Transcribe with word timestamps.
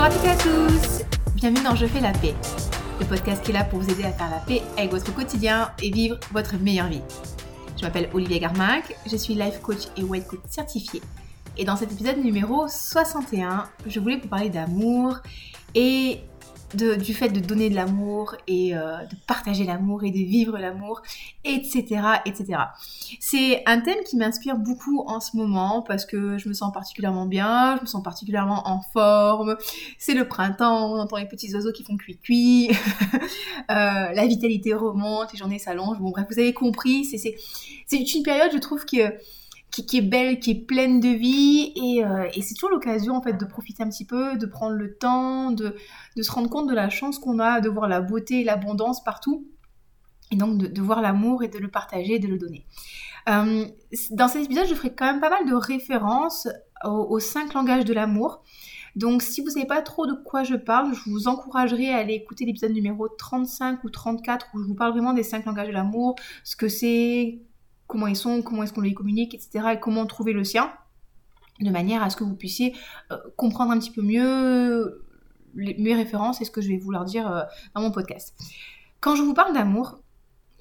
Bonjour 0.00 0.14
à 0.14 0.16
toutes 0.16 0.24
et 0.24 0.30
à 0.30 0.36
tous 0.36 1.04
Bienvenue 1.34 1.62
dans 1.62 1.74
Je 1.74 1.84
fais 1.84 2.00
la 2.00 2.12
paix, 2.12 2.34
le 2.98 3.04
podcast 3.04 3.44
qui 3.44 3.50
est 3.50 3.54
là 3.54 3.64
pour 3.64 3.80
vous 3.80 3.90
aider 3.90 4.04
à 4.04 4.12
faire 4.12 4.30
la 4.30 4.38
paix 4.38 4.62
avec 4.78 4.92
votre 4.92 5.14
quotidien 5.14 5.72
et 5.82 5.90
vivre 5.90 6.18
votre 6.32 6.56
meilleure 6.56 6.88
vie. 6.88 7.02
Je 7.76 7.82
m'appelle 7.82 8.08
Olivier 8.14 8.40
Garmac, 8.40 8.96
je 9.06 9.14
suis 9.14 9.34
life 9.34 9.60
coach 9.60 9.88
et 9.98 10.02
white 10.02 10.26
coach 10.26 10.40
certifié. 10.48 11.02
Et 11.58 11.66
dans 11.66 11.76
cet 11.76 11.92
épisode 11.92 12.16
numéro 12.16 12.66
61, 12.66 13.68
je 13.86 14.00
voulais 14.00 14.16
vous 14.16 14.26
parler 14.26 14.48
d'amour 14.48 15.18
et 15.74 16.20
du 16.74 17.14
fait 17.14 17.28
de 17.28 17.40
donner 17.40 17.70
de 17.70 17.74
l'amour 17.74 18.36
et 18.46 18.76
euh, 18.76 19.04
de 19.04 19.16
partager 19.26 19.64
l'amour 19.64 20.04
et 20.04 20.10
de 20.10 20.18
vivre 20.18 20.58
l'amour, 20.58 21.02
etc., 21.44 22.00
etc. 22.24 22.60
C'est 23.18 23.62
un 23.66 23.80
thème 23.80 23.98
qui 24.08 24.16
m'inspire 24.16 24.56
beaucoup 24.56 25.04
en 25.06 25.20
ce 25.20 25.36
moment 25.36 25.82
parce 25.82 26.06
que 26.06 26.38
je 26.38 26.48
me 26.48 26.54
sens 26.54 26.72
particulièrement 26.72 27.26
bien, 27.26 27.76
je 27.76 27.82
me 27.82 27.86
sens 27.86 28.02
particulièrement 28.02 28.68
en 28.68 28.82
forme. 28.92 29.56
C'est 29.98 30.14
le 30.14 30.28
printemps, 30.28 30.92
on 30.92 30.98
entend 31.00 31.16
les 31.16 31.28
petits 31.28 31.54
oiseaux 31.54 31.72
qui 31.72 31.82
font 31.82 31.96
cuit-cuit, 31.96 32.70
euh, 33.22 33.24
la 33.68 34.26
vitalité 34.26 34.74
remonte, 34.74 35.32
les 35.32 35.38
journées 35.38 35.58
s'allongent. 35.58 35.98
Bon 35.98 36.10
bref, 36.10 36.26
vous 36.30 36.38
avez 36.38 36.52
compris, 36.52 37.04
c'est 37.04 38.14
une 38.14 38.22
période, 38.22 38.50
je 38.52 38.58
trouve, 38.58 38.84
que 38.84 39.14
qui, 39.70 39.98
est 39.98 40.02
belle, 40.02 40.40
qui 40.40 40.50
est 40.52 40.66
pleine 40.66 41.00
de 41.00 41.08
vie 41.08 41.72
euh, 42.04 42.28
et, 42.34 42.42
c'est 42.42 42.54
toujours 42.54 42.70
l'occasion 42.70 43.14
en 43.16 43.22
fait 43.22 43.34
de 43.34 43.44
profiter 43.44 43.82
un 43.82 43.88
petit 43.88 44.04
peu, 44.04 44.36
de 44.36 44.46
prendre 44.46 44.74
le 44.74 44.94
temps, 44.94 45.50
de, 45.52 45.76
se 46.16 46.30
rendre 46.30 46.50
compte 46.50 46.68
de 46.68 46.74
la 46.74 46.90
chance 46.90 47.18
qu'on 47.18 47.38
a 47.38 47.60
de 47.60 47.68
voir 47.68 47.88
la 47.88 48.00
beauté 48.00 48.40
et 48.40 48.44
l'abondance 48.44 49.02
partout 49.02 49.46
et 50.30 50.36
donc 50.36 50.58
de, 50.58 50.82
voir 50.82 51.00
l'amour 51.02 51.42
et 51.42 51.48
de 51.48 51.58
le 51.58 51.68
partager 51.68 52.14
et 52.14 52.18
de 52.18 52.28
le 52.28 52.38
donner. 52.38 52.64
Euh, 53.28 53.64
dans 54.12 54.28
cet 54.28 54.44
épisode, 54.44 54.66
je 54.68 54.74
ferai 54.74 54.94
quand 54.94 55.06
même 55.06 55.20
pas 55.20 55.30
mal 55.30 55.46
de 55.46 55.54
références 55.54 56.48
aux, 56.84 57.18
cinq 57.18 57.54
langages 57.54 57.84
de 57.84 57.92
l'amour. 57.92 58.42
Donc 58.96 59.22
si 59.22 59.40
vous 59.42 59.50
savez 59.50 59.66
pas 59.66 59.82
trop 59.82 60.06
de 60.06 60.14
quoi 60.14 60.42
je 60.42 60.54
parle, 60.54 60.94
je 60.94 61.10
vous 61.10 61.28
encouragerai 61.28 61.92
à 61.92 61.98
aller 61.98 62.14
écouter 62.14 62.44
l'épisode 62.44 62.72
numéro 62.72 63.08
35 63.08 63.84
ou 63.84 63.90
34 63.90 64.48
où 64.54 64.62
je 64.62 64.66
vous 64.66 64.74
parle 64.74 64.92
vraiment 64.92 65.12
des 65.12 65.22
cinq 65.22 65.44
langages 65.44 65.68
de 65.68 65.72
l'amour, 65.72 66.16
ce 66.42 66.56
que 66.56 66.68
c'est, 66.68 67.40
comment 67.86 68.06
ils 68.06 68.16
sont, 68.16 68.42
comment 68.42 68.62
est-ce 68.62 68.72
qu'on 68.72 68.80
les 68.80 68.94
communique, 68.94 69.34
etc. 69.34 69.74
et 69.74 69.80
comment 69.80 70.06
trouver 70.06 70.32
le 70.32 70.42
sien, 70.42 70.72
de 71.60 71.70
manière 71.70 72.02
à 72.02 72.10
ce 72.10 72.16
que 72.16 72.24
vous 72.24 72.34
puissiez 72.34 72.74
euh, 73.12 73.16
comprendre 73.36 73.72
un 73.72 73.78
petit 73.78 73.92
peu 73.92 74.02
mieux 74.02 75.04
mes 75.54 75.94
références 75.94 76.40
et 76.40 76.44
ce 76.44 76.50
que 76.50 76.60
je 76.60 76.68
vais 76.68 76.78
vous 76.78 76.90
leur 76.90 77.04
dire 77.04 77.30
euh, 77.30 77.42
dans 77.74 77.82
mon 77.82 77.90
podcast. 77.90 78.34
Quand 79.00 79.16
je 79.16 79.22
vous 79.22 79.34
parle 79.34 79.54
d'amour, 79.54 80.00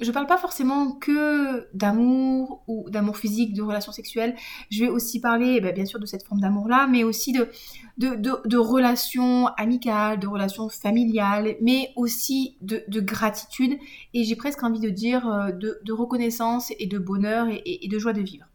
je 0.01 0.11
parle 0.11 0.27
pas 0.27 0.37
forcément 0.37 0.93
que 0.93 1.67
d'amour 1.73 2.63
ou 2.67 2.89
d'amour 2.89 3.17
physique, 3.17 3.53
de 3.53 3.61
relations 3.61 3.91
sexuelles. 3.91 4.35
Je 4.69 4.85
vais 4.85 4.89
aussi 4.89 5.19
parler, 5.19 5.55
eh 5.57 5.61
ben, 5.61 5.73
bien 5.73 5.85
sûr, 5.85 5.99
de 5.99 6.05
cette 6.05 6.25
forme 6.25 6.39
d'amour-là, 6.39 6.87
mais 6.87 7.03
aussi 7.03 7.33
de, 7.33 7.49
de, 7.97 8.57
relations 8.57 9.47
amicales, 9.57 10.19
de 10.19 10.27
relations 10.27 10.69
familiales, 10.69 11.57
mais 11.61 11.91
aussi 11.97 12.57
de, 12.61 12.99
gratitude 13.01 13.77
et 14.13 14.23
j'ai 14.23 14.35
presque 14.35 14.63
envie 14.63 14.79
de 14.79 14.89
dire 14.89 15.27
euh, 15.27 15.51
de, 15.51 15.91
reconnaissance 15.91 16.71
et 16.79 16.87
de 16.87 16.97
bonheur 16.97 17.47
et, 17.49 17.87
de 17.87 17.99
joie 17.99 18.13
de 18.13 18.21
vivre. 18.21 18.45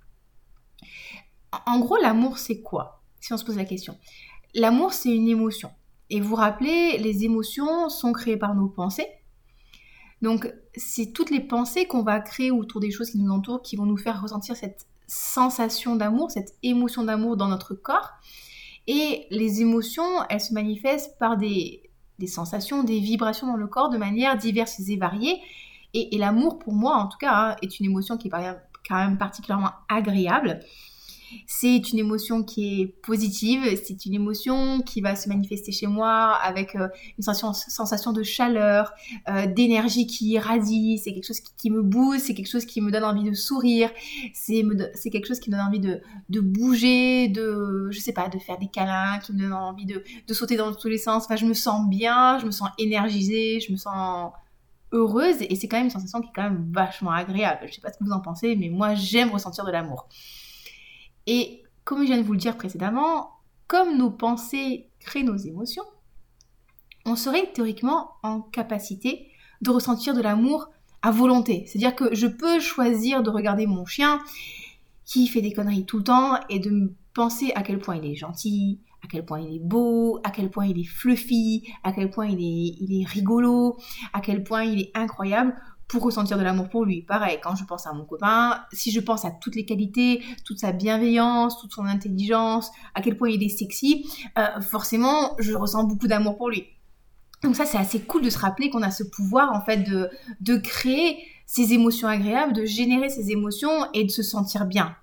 En 1.66 1.78
gros, 1.78 1.96
l'amour, 1.96 2.38
c'est 2.38 2.62
quoi? 2.62 3.02
Si 3.20 3.32
on 3.32 3.36
se 3.36 3.44
pose 3.44 3.56
la 3.56 3.64
question. 3.64 3.96
L'amour, 4.54 4.92
c'est 4.92 5.14
une 5.14 5.28
émotion. 5.28 5.70
Et 6.14 6.20
vous 6.20 6.34
rappelez, 6.34 6.98
les 6.98 7.24
émotions 7.24 7.88
sont 7.88 8.12
créées 8.12 8.36
par 8.36 8.54
nos 8.54 8.68
pensées 8.68 9.08
donc, 10.24 10.50
c'est 10.74 11.12
toutes 11.12 11.30
les 11.30 11.40
pensées 11.40 11.84
qu'on 11.84 12.02
va 12.02 12.18
créer 12.18 12.50
autour 12.50 12.80
des 12.80 12.90
choses 12.90 13.10
qui 13.10 13.18
nous 13.18 13.30
entourent 13.30 13.60
qui 13.60 13.76
vont 13.76 13.84
nous 13.84 13.98
faire 13.98 14.22
ressentir 14.22 14.56
cette 14.56 14.86
sensation 15.06 15.96
d'amour, 15.96 16.30
cette 16.30 16.54
émotion 16.62 17.04
d'amour 17.04 17.36
dans 17.36 17.48
notre 17.48 17.74
corps. 17.74 18.08
Et 18.86 19.26
les 19.30 19.60
émotions, 19.60 20.24
elles 20.30 20.40
se 20.40 20.54
manifestent 20.54 21.18
par 21.18 21.36
des, 21.36 21.90
sensations, 22.26 22.84
des 22.84 23.00
vibrations 23.00 23.46
dans 23.46 23.56
le 23.56 23.66
corps 23.66 23.90
de 23.90 23.98
manière 23.98 24.38
diverse 24.38 24.80
et 24.88 24.96
variée. 24.96 25.42
Et, 25.92 26.16
l'amour, 26.16 26.58
pour 26.58 26.72
moi 26.72 26.94
en 26.94 27.06
tout 27.06 27.18
cas, 27.18 27.34
hein, 27.34 27.56
est 27.60 27.78
une 27.78 27.84
émotion 27.84 28.16
qui 28.16 28.28
est 28.28 28.32
quand 28.88 28.96
même 28.96 29.18
particulièrement 29.18 29.72
agréable. 29.90 30.60
C'est 31.46 31.92
une 31.92 31.98
émotion 31.98 32.42
qui 32.42 32.80
est 32.80 32.86
positive, 32.86 33.62
c'est 33.84 34.06
une 34.06 34.14
émotion 34.14 34.80
qui 34.80 35.00
va 35.00 35.16
se 35.16 35.28
manifester 35.28 35.72
chez 35.72 35.86
moi 35.86 36.34
avec 36.42 36.74
euh, 36.76 36.88
une 37.18 37.24
sensation, 37.24 38.12
de 38.12 38.22
chaleur, 38.22 38.92
euh, 39.28 39.46
d'énergie 39.46 40.06
qui 40.06 40.30
irradie, 40.30 40.98
c'est 40.98 41.12
quelque 41.12 41.26
chose 41.26 41.40
qui, 41.40 41.70
me 41.70 41.82
booste, 41.82 42.26
c'est 42.26 42.34
quelque 42.34 42.50
chose 42.50 42.66
qui 42.66 42.80
me 42.80 42.90
donne 42.90 43.04
envie 43.04 43.28
de 43.28 43.34
sourire, 43.34 43.90
c'est 44.34 44.62
quelque 45.10 45.26
chose 45.26 45.40
qui 45.40 45.50
me 45.50 45.56
donne 45.56 45.66
envie 45.66 45.80
de, 45.80 46.40
bouger, 46.40 47.28
de, 47.28 47.88
je 47.90 47.98
sais 47.98 48.12
pas, 48.12 48.28
de 48.28 48.38
faire 48.38 48.58
des 48.58 48.68
câlins, 48.68 49.18
qui 49.18 49.32
me 49.32 49.40
donne 49.40 49.52
envie 49.52 49.86
de, 49.86 50.02
sauter 50.34 50.56
dans 50.56 50.74
tous 50.74 50.88
les 50.88 50.98
sens. 50.98 51.24
Enfin, 51.24 51.36
je 51.36 51.46
me 51.46 51.54
sens 51.54 51.88
bien, 51.88 52.38
je 52.38 52.46
me 52.46 52.50
sens 52.50 52.68
énergisée, 52.78 53.60
je 53.60 53.72
me 53.72 53.76
sens 53.76 54.32
heureuse 54.94 55.36
et 55.40 55.56
c'est 55.56 55.68
quand 55.68 55.76
même 55.76 55.86
une 55.86 55.90
sensation 55.90 56.20
qui 56.20 56.28
est 56.28 56.32
quand 56.34 56.42
même 56.42 56.70
vachement 56.72 57.10
agréable. 57.10 57.66
Je 57.66 57.74
sais 57.74 57.80
pas 57.80 57.92
ce 57.92 57.98
que 57.98 58.04
vous 58.04 58.12
en 58.12 58.20
pensez, 58.20 58.56
mais 58.56 58.68
moi 58.68 58.94
j'aime 58.94 59.30
ressentir 59.30 59.64
de 59.64 59.70
l'amour. 59.70 60.08
Et 61.26 61.62
comme 61.84 62.00
je 62.00 62.04
viens 62.04 62.18
de 62.18 62.22
vous 62.22 62.32
le 62.32 62.38
dire 62.38 62.56
précédemment, 62.56 63.30
comme 63.66 63.96
nos 63.96 64.10
pensées 64.10 64.88
créent 65.00 65.22
nos 65.22 65.36
émotions, 65.36 65.84
on 67.06 67.16
serait 67.16 67.52
théoriquement 67.52 68.12
en 68.22 68.40
capacité 68.40 69.28
de 69.60 69.70
ressentir 69.70 70.14
de 70.14 70.22
l'amour 70.22 70.70
à 71.02 71.10
volonté. 71.10 71.64
C'est-à-dire 71.66 71.94
que 71.94 72.14
je 72.14 72.26
peux 72.26 72.60
choisir 72.60 73.22
de 73.22 73.30
regarder 73.30 73.66
mon 73.66 73.84
chien 73.84 74.20
qui 75.04 75.26
fait 75.26 75.42
des 75.42 75.52
conneries 75.52 75.84
tout 75.84 75.98
le 75.98 76.04
temps 76.04 76.40
et 76.48 76.58
de 76.58 76.94
penser 77.12 77.52
à 77.54 77.62
quel 77.62 77.78
point 77.78 77.96
il 77.96 78.10
est 78.10 78.14
gentil, 78.14 78.80
à 79.02 79.06
quel 79.06 79.24
point 79.24 79.40
il 79.40 79.56
est 79.56 79.62
beau, 79.62 80.18
à 80.24 80.30
quel 80.30 80.50
point 80.50 80.66
il 80.66 80.78
est 80.80 80.84
fluffy, 80.84 81.62
à 81.82 81.92
quel 81.92 82.10
point 82.10 82.26
il 82.26 82.40
est, 82.40 82.76
il 82.80 83.02
est 83.02 83.06
rigolo, 83.06 83.76
à 84.14 84.20
quel 84.20 84.42
point 84.42 84.64
il 84.64 84.80
est 84.80 84.90
incroyable, 84.94 85.54
pour 85.88 86.02
ressentir 86.02 86.38
de 86.38 86.42
l'amour 86.42 86.68
pour 86.68 86.84
lui. 86.84 87.02
Pareil, 87.02 87.38
quand 87.42 87.54
je 87.56 87.64
pense 87.64 87.86
à 87.86 87.92
mon 87.92 88.04
copain, 88.04 88.60
si 88.72 88.90
je 88.90 89.00
pense 89.00 89.24
à 89.24 89.30
toutes 89.30 89.54
les 89.54 89.64
qualités, 89.64 90.22
toute 90.44 90.58
sa 90.58 90.72
bienveillance, 90.72 91.60
toute 91.60 91.72
son 91.72 91.84
intelligence, 91.84 92.70
à 92.94 93.02
quel 93.02 93.16
point 93.16 93.30
il 93.30 93.42
est 93.42 93.48
sexy, 93.48 94.06
euh, 94.38 94.60
forcément, 94.60 95.34
je 95.38 95.52
ressens 95.52 95.84
beaucoup 95.84 96.06
d'amour 96.06 96.36
pour 96.36 96.50
lui. 96.50 96.66
Donc 97.42 97.56
ça, 97.56 97.66
c'est 97.66 97.78
assez 97.78 98.00
cool 98.00 98.22
de 98.22 98.30
se 98.30 98.38
rappeler 98.38 98.70
qu'on 98.70 98.82
a 98.82 98.90
ce 98.90 99.04
pouvoir, 99.04 99.52
en 99.52 99.60
fait, 99.60 99.78
de, 99.78 100.08
de 100.40 100.56
créer 100.56 101.18
ces 101.46 101.74
émotions 101.74 102.08
agréables, 102.08 102.54
de 102.54 102.64
générer 102.64 103.10
ces 103.10 103.30
émotions 103.30 103.86
et 103.92 104.04
de 104.04 104.10
se 104.10 104.22
sentir 104.22 104.64
bien. 104.64 104.96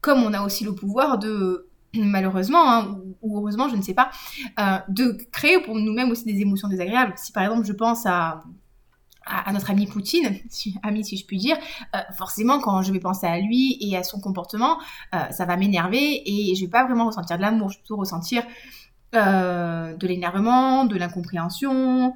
Comme 0.00 0.22
on 0.22 0.32
a 0.32 0.42
aussi 0.42 0.64
le 0.64 0.74
pouvoir 0.74 1.18
de 1.18 1.68
malheureusement, 1.94 2.70
hein, 2.70 2.98
ou 3.22 3.38
heureusement, 3.38 3.68
je 3.68 3.76
ne 3.76 3.82
sais 3.82 3.94
pas, 3.94 4.10
euh, 4.58 4.78
de 4.88 5.18
créer 5.30 5.60
pour 5.60 5.76
nous-mêmes 5.76 6.10
aussi 6.10 6.24
des 6.24 6.40
émotions 6.40 6.68
désagréables. 6.68 7.12
Si 7.16 7.32
par 7.32 7.44
exemple 7.44 7.66
je 7.66 7.72
pense 7.72 8.06
à, 8.06 8.42
à, 9.26 9.52
notre 9.52 9.70
ami 9.70 9.86
Poutine, 9.86 10.38
si, 10.48 10.76
ami 10.82 11.04
si 11.04 11.16
je 11.16 11.26
puis 11.26 11.38
dire, 11.38 11.56
euh, 11.94 11.98
forcément 12.16 12.60
quand 12.60 12.82
je 12.82 12.92
vais 12.92 13.00
penser 13.00 13.26
à 13.26 13.38
lui 13.38 13.78
et 13.80 13.96
à 13.96 14.02
son 14.02 14.20
comportement, 14.20 14.78
euh, 15.14 15.30
ça 15.30 15.44
va 15.44 15.56
m'énerver 15.56 16.22
et 16.24 16.54
je 16.54 16.60
vais 16.60 16.70
pas 16.70 16.84
vraiment 16.84 17.06
ressentir 17.06 17.36
de 17.36 17.42
l'amour, 17.42 17.70
je 17.70 17.76
vais 17.76 17.82
plutôt 17.82 17.96
ressentir 17.96 18.42
euh, 19.14 19.94
de 19.94 20.06
l'énervement, 20.06 20.84
de 20.84 20.96
l'incompréhension, 20.96 22.14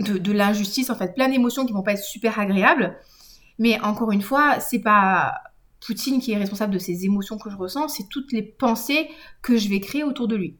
de, 0.00 0.18
de 0.18 0.32
l'injustice, 0.32 0.90
en 0.90 0.94
fait, 0.94 1.14
plein 1.14 1.28
d'émotions 1.28 1.66
qui 1.66 1.72
vont 1.72 1.82
pas 1.82 1.92
être 1.92 2.04
super 2.04 2.38
agréables. 2.38 2.96
Mais 3.58 3.80
encore 3.80 4.12
une 4.12 4.22
fois, 4.22 4.60
c'est 4.60 4.80
pas 4.80 5.34
Poutine 5.84 6.20
qui 6.20 6.32
est 6.32 6.36
responsable 6.36 6.72
de 6.72 6.78
ces 6.78 7.04
émotions 7.04 7.38
que 7.38 7.50
je 7.50 7.56
ressens, 7.56 7.88
c'est 7.88 8.08
toutes 8.08 8.32
les 8.32 8.42
pensées 8.42 9.08
que 9.42 9.56
je 9.56 9.68
vais 9.68 9.80
créer 9.80 10.04
autour 10.04 10.28
de 10.28 10.36
lui. 10.36 10.56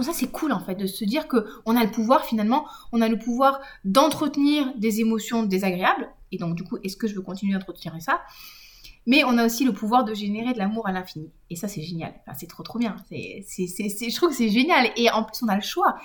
Donc 0.00 0.06
ça 0.06 0.14
c'est 0.14 0.30
cool 0.32 0.52
en 0.52 0.60
fait 0.60 0.76
de 0.76 0.86
se 0.86 1.04
dire 1.04 1.28
que 1.28 1.44
on 1.66 1.76
a 1.76 1.84
le 1.84 1.90
pouvoir 1.90 2.24
finalement, 2.24 2.64
on 2.90 3.02
a 3.02 3.08
le 3.08 3.18
pouvoir 3.18 3.60
d'entretenir 3.84 4.72
des 4.78 5.00
émotions 5.00 5.42
désagréables 5.42 6.08
et 6.32 6.38
donc 6.38 6.54
du 6.54 6.64
coup 6.64 6.78
est-ce 6.82 6.96
que 6.96 7.06
je 7.06 7.14
veux 7.14 7.20
continuer 7.20 7.52
d'entretenir 7.52 7.94
ça? 8.00 8.22
Mais 9.06 9.24
on 9.24 9.36
a 9.36 9.44
aussi 9.44 9.62
le 9.62 9.74
pouvoir 9.74 10.06
de 10.06 10.14
générer 10.14 10.54
de 10.54 10.58
l'amour 10.58 10.88
à 10.88 10.92
l'infini. 10.92 11.30
Et 11.50 11.56
ça, 11.56 11.68
c'est 11.68 11.82
génial. 11.82 12.14
c'est 12.38 12.46
trop, 12.46 12.62
trop 12.62 12.78
bien. 12.78 12.96
Je 13.10 14.16
trouve 14.16 14.30
que 14.30 14.34
c'est 14.34 14.48
génial. 14.48 14.90
Et 14.96 15.10
en 15.10 15.24
plus, 15.24 15.42
on 15.42 15.48
a 15.48 15.54
le 15.54 15.62
choix. 15.62 15.96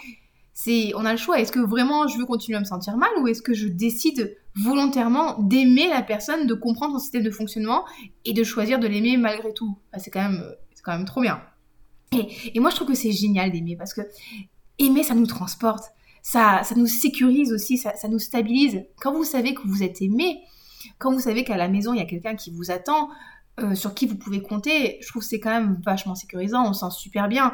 On 0.68 1.06
a 1.06 1.12
le 1.12 1.18
choix. 1.18 1.40
Est-ce 1.40 1.54
que 1.54 1.60
vraiment 1.60 2.08
je 2.08 2.18
veux 2.18 2.26
continuer 2.26 2.58
à 2.58 2.60
me 2.60 2.66
sentir 2.66 2.98
mal 2.98 3.10
ou 3.22 3.28
est-ce 3.30 3.42
que 3.42 3.54
je 3.54 3.68
décide 3.68 4.36
volontairement 4.56 5.40
d'aimer 5.40 5.88
la 5.88 6.02
personne, 6.02 6.48
de 6.48 6.54
comprendre 6.54 6.94
son 6.94 7.00
système 7.00 7.24
de 7.24 7.32
fonctionnement 7.32 7.86
et 8.26 8.34
de 8.34 8.44
choisir 8.44 8.78
de 8.78 8.88
l'aimer 8.88 9.16
malgré 9.16 9.54
tout? 9.54 9.78
C'est 9.98 10.12
quand 10.12 10.32
c'est 10.74 10.84
quand 10.84 10.98
même 10.98 11.06
trop 11.06 11.22
bien. 11.22 11.42
Et, 12.12 12.60
moi, 12.60 12.70
je 12.70 12.76
trouve 12.76 12.88
que 12.88 12.96
c'est 12.96 13.12
génial 13.12 13.52
d'aimer 13.52 13.76
parce 13.76 13.94
que 13.94 14.02
aimer, 14.80 15.04
ça 15.04 15.16
nous 15.16 15.26
transporte, 15.26 15.86
ça, 16.22 16.62
ça 16.64 16.76
nous 16.76 16.88
sécurise 16.88 17.52
aussi, 17.52 17.78
ça, 17.78 17.94
nous 18.10 18.20
stabilise. 18.20 18.86
Quand 19.00 19.14
vous 19.14 19.24
savez 19.24 19.54
que 19.54 19.62
vous 19.66 19.84
êtes 19.84 20.02
aimé, 20.02 20.42
quand 20.98 21.12
vous 21.12 21.20
savez 21.20 21.44
qu'à 21.44 21.58
la 21.58 21.68
maison, 21.68 21.94
il 21.94 21.98
y 21.98 22.02
a 22.02 22.06
quelqu'un 22.06 22.36
qui 22.36 22.52
vous 22.52 22.72
attend, 22.72 23.10
euh, 23.60 23.76
sur 23.76 23.94
qui 23.94 24.06
vous 24.06 24.16
pouvez 24.16 24.42
compter, 24.42 24.98
je 25.02 25.08
trouve 25.08 25.22
que 25.22 25.28
c'est 25.28 25.40
quand 25.40 25.50
même 25.50 25.82
vachement 25.86 26.16
sécurisant, 26.16 26.68
on 26.68 26.74
se 26.74 26.82
sent 26.82 26.96
super 26.98 27.28
bien. 27.28 27.54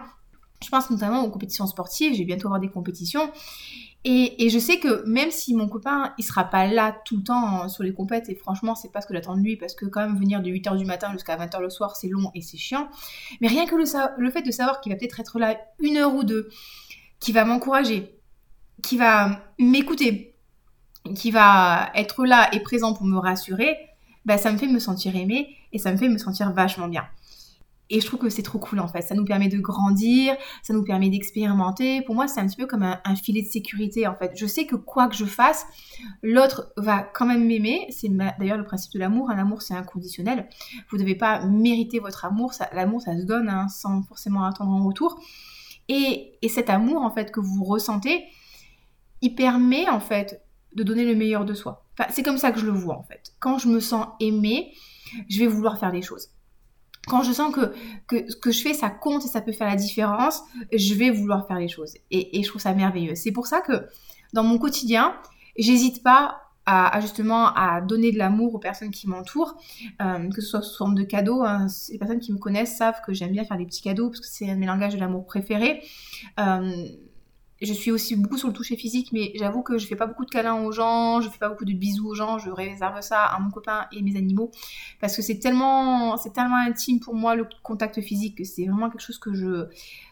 Je 0.63 0.69
pense 0.69 0.89
notamment 0.89 1.23
aux 1.23 1.31
compétitions 1.31 1.65
sportives, 1.67 2.13
j'ai 2.13 2.25
bientôt 2.25 2.47
avoir 2.47 2.59
des 2.59 2.69
compétitions. 2.69 3.31
Et, 4.03 4.49
je 4.49 4.57
sais 4.57 4.79
que 4.79 5.05
même 5.05 5.29
si 5.29 5.53
mon 5.53 5.67
copain, 5.67 6.13
il 6.17 6.23
sera 6.23 6.45
pas 6.45 6.65
là 6.65 6.99
tout 7.05 7.17
le 7.17 7.23
temps 7.23 7.63
hein, 7.63 7.69
sur 7.69 7.83
les 7.83 7.93
compètes, 7.93 8.29
et 8.29 8.35
franchement, 8.35 8.73
c'est 8.73 8.91
pas 8.91 8.99
ce 8.99 9.05
que 9.05 9.13
j'attends 9.13 9.37
de 9.37 9.41
lui, 9.41 9.57
parce 9.57 9.75
que 9.75 9.85
quand 9.85 10.01
même 10.01 10.17
venir 10.17 10.41
de 10.41 10.49
8h 10.49 10.75
du 10.75 10.85
matin 10.85 11.11
jusqu'à 11.11 11.37
20h 11.37 11.61
le 11.61 11.69
soir, 11.69 11.95
c'est 11.95 12.07
long 12.07 12.31
et 12.33 12.41
c'est 12.41 12.57
chiant. 12.57 12.89
Mais 13.41 13.47
rien 13.47 13.67
que 13.67 13.75
le, 13.75 14.31
fait 14.31 14.41
de 14.41 14.51
savoir 14.51 14.81
qu'il 14.81 14.91
va 14.91 14.97
peut-être 14.97 15.19
être 15.19 15.37
là 15.37 15.55
une 15.79 15.97
heure 15.97 16.15
ou 16.15 16.23
deux, 16.23 16.49
qui 17.19 17.31
va 17.31 17.45
m'encourager, 17.45 18.15
qui 18.81 18.97
va 18.97 19.39
m'écouter, 19.59 20.35
qui 21.13 21.29
va 21.29 21.91
être 21.93 22.25
là 22.25 22.49
et 22.53 22.59
présent 22.59 22.93
pour 22.93 23.05
me 23.05 23.19
rassurer, 23.19 23.77
bah, 24.25 24.39
ça 24.39 24.51
me 24.51 24.57
fait 24.57 24.67
me 24.67 24.79
sentir 24.79 25.15
aimée 25.15 25.55
et 25.73 25.77
ça 25.77 25.91
me 25.91 25.97
fait 25.97 26.09
me 26.09 26.17
sentir 26.17 26.51
vachement 26.53 26.87
bien. 26.87 27.05
Et 27.93 27.99
je 27.99 28.05
trouve 28.05 28.21
que 28.21 28.29
c'est 28.29 28.41
trop 28.41 28.57
cool 28.57 28.79
en 28.79 28.87
fait. 28.87 29.01
Ça 29.01 29.15
nous 29.15 29.25
permet 29.25 29.49
de 29.49 29.59
grandir, 29.59 30.35
ça 30.63 30.73
nous 30.73 30.83
permet 30.83 31.09
d'expérimenter. 31.09 32.01
Pour 32.03 32.15
moi, 32.15 32.25
c'est 32.29 32.39
un 32.39 32.47
petit 32.47 32.55
peu 32.55 32.65
comme 32.65 32.83
un, 32.83 33.15
filet 33.17 33.41
de 33.41 33.47
sécurité 33.47 34.07
en 34.07 34.15
fait. 34.15 34.31
Je 34.33 34.45
sais 34.45 34.65
que 34.65 34.77
quoi 34.77 35.09
que 35.09 35.15
je 35.15 35.25
fasse, 35.25 35.65
l'autre 36.23 36.71
va 36.77 37.01
quand 37.01 37.25
même 37.25 37.45
m'aimer. 37.45 37.87
C'est 37.89 38.09
d'ailleurs 38.39 38.57
le 38.57 38.63
principe 38.63 38.93
de 38.93 38.99
l'amour. 38.99 39.29
Un 39.29 39.37
amour, 39.37 39.61
c'est 39.61 39.73
inconditionnel. 39.73 40.47
Vous 40.89 40.95
ne 40.97 41.03
devez 41.03 41.15
pas 41.15 41.45
mériter 41.45 41.99
votre 41.99 42.23
amour. 42.23 42.53
L'amour, 42.71 43.01
ça 43.01 43.19
se 43.19 43.25
donne 43.25 43.49
hein, 43.49 43.67
sans 43.67 44.03
forcément 44.03 44.45
attendre 44.45 44.71
en 44.71 44.87
retour. 44.87 45.21
Et, 45.89 46.37
et 46.41 46.47
cet 46.47 46.69
amour 46.69 47.01
en 47.01 47.11
fait 47.11 47.29
que 47.29 47.41
vous 47.41 47.65
ressentez, 47.65 48.23
il 49.21 49.35
permet 49.35 49.89
en 49.89 49.99
fait 49.99 50.41
de 50.73 50.83
donner 50.83 51.03
le 51.03 51.15
meilleur 51.15 51.43
de 51.43 51.53
soi. 51.53 51.85
C'est 52.09 52.23
comme 52.23 52.37
ça 52.37 52.53
que 52.53 52.59
je 52.59 52.65
le 52.65 52.71
vois 52.71 52.97
en 52.97 53.03
fait. 53.03 53.33
Quand 53.39 53.57
je 53.57 53.67
me 53.67 53.81
sens 53.81 54.07
aimée, 54.21 54.71
je 55.27 55.39
vais 55.39 55.47
vouloir 55.47 55.77
faire 55.77 55.91
des 55.91 56.01
choses 56.01 56.29
quand 57.07 57.23
je 57.23 57.31
sens 57.31 57.53
que, 57.53 57.73
que 58.07 58.29
ce 58.29 58.35
que 58.35 58.51
je 58.51 58.61
fais, 58.61 58.73
ça 58.73 58.89
compte 58.89 59.25
et 59.25 59.27
ça 59.27 59.41
peut 59.41 59.51
faire 59.51 59.67
la 59.67 59.75
différence, 59.75 60.43
je 60.71 60.93
vais 60.93 61.09
vouloir 61.09 61.47
faire 61.47 61.59
les 61.59 61.67
choses. 61.67 61.95
Et, 62.11 62.41
je 62.41 62.47
trouve 62.47 62.61
ça 62.61 62.73
merveilleux. 62.73 63.15
C'est 63.15 63.31
pour 63.31 63.47
ça 63.47 63.61
que 63.61 63.87
dans 64.33 64.43
mon 64.43 64.57
quotidien, 64.57 65.15
j'hésite 65.57 66.03
pas 66.03 66.41
à, 66.67 67.01
justement 67.01 67.53
à 67.53 67.81
donner 67.81 68.11
de 68.11 68.19
l'amour 68.19 68.53
aux 68.53 68.59
personnes 68.59 68.91
qui 68.91 69.07
m'entourent, 69.07 69.57
euh, 70.01 70.29
que 70.29 70.41
ce 70.41 70.47
soit 70.47 70.61
sous 70.61 70.77
forme 70.77 70.95
de 70.95 71.03
cadeaux. 71.03 71.43
Hein. 71.43 71.67
Les 71.89 71.97
personnes 71.97 72.19
qui 72.19 72.31
me 72.31 72.37
connaissent 72.37 72.77
savent 72.77 73.01
que 73.05 73.13
j'aime 73.13 73.31
bien 73.31 73.43
faire 73.43 73.57
des 73.57 73.65
petits 73.65 73.81
cadeaux 73.81 74.09
parce 74.09 74.19
que 74.19 74.27
c'est 74.27 74.49
un 74.49 74.55
de 74.55 74.59
mes 74.59 74.67
langages 74.67 74.93
de 74.93 74.99
l'amour 74.99 75.25
préférés. 75.25 75.81
Euh, 76.39 76.87
je 77.61 77.73
suis 77.73 77.91
aussi 77.91 78.15
beaucoup 78.15 78.37
sur 78.37 78.47
le 78.47 78.53
toucher 78.53 78.75
physique, 78.75 79.11
mais 79.13 79.31
j'avoue 79.35 79.61
que 79.61 79.77
je 79.77 79.85
fais 79.85 79.95
pas 79.95 80.07
beaucoup 80.07 80.25
de 80.25 80.31
câlins 80.31 80.63
aux 80.63 80.71
gens, 80.71 81.21
je 81.21 81.29
fais 81.29 81.37
pas 81.37 81.49
beaucoup 81.49 81.65
de 81.65 81.73
bisous 81.73 82.07
aux 82.07 82.15
gens, 82.15 82.39
je 82.39 82.49
réserve 82.49 83.01
ça 83.01 83.23
à 83.23 83.39
mon 83.39 83.51
copain 83.51 83.85
et 83.91 84.01
mes 84.01 84.17
animaux 84.17 84.51
parce 84.99 85.15
que 85.15 85.21
c'est 85.21 85.37
tellement, 85.37 86.17
c'est 86.17 86.33
tellement 86.33 86.57
intime 86.57 86.99
pour 86.99 87.13
moi 87.13 87.35
le 87.35 87.47
contact 87.61 88.01
physique 88.01 88.39
que 88.39 88.43
c'est 88.43 88.65
vraiment 88.65 88.89
quelque 88.89 89.01
chose 89.01 89.19
que 89.19 89.35
je, 89.35 89.67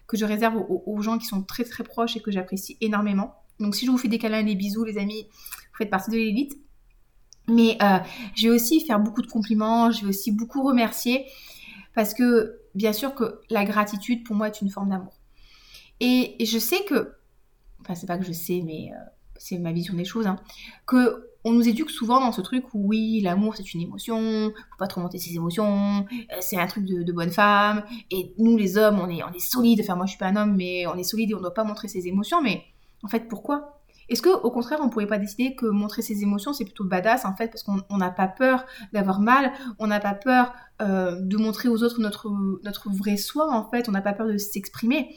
que 0.05 0.15
je 0.15 0.25
réserve 0.25 0.57
aux, 0.57 1.01
gens 1.01 1.17
qui 1.17 1.25
sont 1.25 1.41
très 1.41 1.63
très 1.63 1.83
proches 1.83 2.15
et 2.17 2.21
que 2.21 2.29
j'apprécie 2.29 2.77
énormément. 2.81 3.33
Donc 3.59 3.75
si 3.75 3.87
je 3.87 3.91
vous 3.91 3.97
fais 3.97 4.07
des 4.07 4.19
câlins 4.19 4.39
et 4.39 4.43
des 4.43 4.55
bisous, 4.55 4.83
les 4.83 4.99
amis, 4.99 5.27
vous 5.31 5.77
faites 5.77 5.89
partie 5.89 6.11
de 6.11 6.17
l'élite. 6.17 6.55
Mais 7.47 7.77
euh, 7.81 7.97
je 8.35 8.47
vais 8.47 8.53
aussi 8.53 8.85
faire 8.85 8.99
beaucoup 8.99 9.23
de 9.23 9.27
compliments, 9.27 9.89
je 9.89 10.01
vais 10.01 10.09
aussi 10.09 10.31
beaucoup 10.31 10.61
remercier 10.61 11.25
parce 11.95 12.13
que 12.13 12.59
bien 12.75 12.93
sûr 12.93 13.15
que 13.15 13.41
la 13.49 13.65
gratitude 13.65 14.23
pour 14.23 14.35
moi 14.35 14.49
est 14.49 14.61
une 14.61 14.69
forme 14.69 14.89
d'amour. 14.89 15.19
et 15.99 16.35
je 16.45 16.59
sais 16.59 16.83
que 16.87 17.18
enfin 17.81 17.95
c'est 17.95 18.07
pas 18.07 18.17
que 18.17 18.25
je 18.25 18.31
sais, 18.31 18.61
mais 18.65 18.91
euh, 18.91 18.97
c'est 19.37 19.57
ma 19.57 19.71
vision 19.71 19.95
des 19.95 20.05
choses, 20.05 20.27
hein, 20.27 20.37
que 20.85 21.29
on 21.45 21.53
nous 21.53 21.67
éduque 21.69 21.89
souvent 21.89 22.19
dans 22.19 22.33
ce 22.33 22.41
truc 22.41 22.65
où 22.73 22.89
oui, 22.89 23.21
l'amour 23.21 23.55
c'est 23.55 23.73
une 23.73 23.81
émotion, 23.81 24.49
faut 24.49 24.77
pas 24.77 24.87
trop 24.87 25.01
monter 25.01 25.17
ses 25.17 25.35
émotions, 25.35 26.05
euh, 26.11 26.35
c'est 26.41 26.57
un 26.57 26.67
truc 26.67 26.85
de, 26.85 27.11
bonne 27.11 27.31
femme, 27.31 27.83
et 28.11 28.33
nous 28.37 28.57
les 28.57 28.77
hommes 28.77 28.99
on 28.99 29.07
est, 29.09 29.39
solides, 29.39 29.79
enfin 29.81 29.95
moi 29.95 30.05
je 30.05 30.11
suis 30.11 30.19
pas 30.19 30.27
un 30.27 30.35
homme, 30.35 30.55
mais 30.55 30.85
on 30.87 30.95
est 30.95 31.03
solide 31.03 31.31
et 31.31 31.35
on 31.35 31.39
doit 31.39 31.53
pas 31.53 31.63
montrer 31.63 31.87
ses 31.87 32.07
émotions, 32.07 32.41
mais 32.41 32.63
en 33.03 33.07
fait 33.07 33.27
pourquoi? 33.27 33.75
Est-ce 34.09 34.23
que 34.23 34.29
au 34.29 34.51
contraire 34.51 34.79
on 34.81 34.89
pourrait 34.89 35.07
pas 35.07 35.19
décider 35.19 35.55
que 35.55 35.67
montrer 35.67 36.01
ses 36.01 36.23
émotions 36.23 36.51
c'est 36.51 36.65
plutôt 36.65 36.83
badass 36.83 37.25
en 37.25 37.35
fait 37.35 37.47
parce 37.47 37.63
qu'on 37.63 37.97
n'a 37.97 38.09
pas 38.09 38.27
peur 38.27 38.65
d'avoir 38.91 39.21
mal, 39.21 39.53
on 39.77 39.87
n'a 39.87 39.99
pas 39.99 40.15
peur 40.15 40.51
euh, 40.81 41.15
de 41.21 41.37
montrer 41.37 41.69
aux 41.69 41.83
autres 41.83 42.01
notre, 42.01 42.29
notre 42.63 42.89
vrai 42.89 43.17
soi 43.17 43.49
en 43.51 43.69
fait, 43.69 43.87
on 43.87 43.91
n'a 43.91 44.01
pas 44.01 44.13
peur 44.13 44.27
de 44.27 44.37
s'exprimer. 44.37 45.15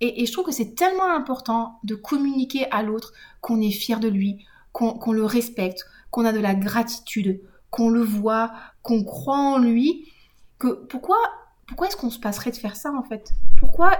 Et, 0.00 0.26
je 0.26 0.32
trouve 0.32 0.44
que 0.44 0.52
c'est 0.52 0.74
tellement 0.74 1.12
important 1.12 1.80
de 1.84 1.94
communiquer 1.94 2.70
à 2.70 2.82
l'autre 2.82 3.12
qu'on 3.40 3.60
est 3.60 3.70
fier 3.70 4.00
de 4.00 4.08
lui, 4.08 4.44
qu'on 4.72 5.12
le 5.12 5.24
respecte, 5.24 5.84
qu'on 6.10 6.24
a 6.24 6.32
de 6.32 6.38
la 6.38 6.54
gratitude, 6.54 7.40
qu'on 7.70 7.90
le 7.90 8.02
voit, 8.02 8.52
qu'on 8.82 9.02
croit 9.02 9.38
en 9.38 9.58
lui. 9.58 10.10
Que 10.58 10.84
pourquoi, 10.86 11.18
pourquoi 11.66 11.88
est-ce 11.88 11.96
qu'on 11.96 12.10
se 12.10 12.20
passerait 12.20 12.50
de 12.50 12.56
faire 12.56 12.76
ça 12.76 12.92
en 12.92 13.02
fait? 13.02 13.32
Pourquoi 13.58 13.92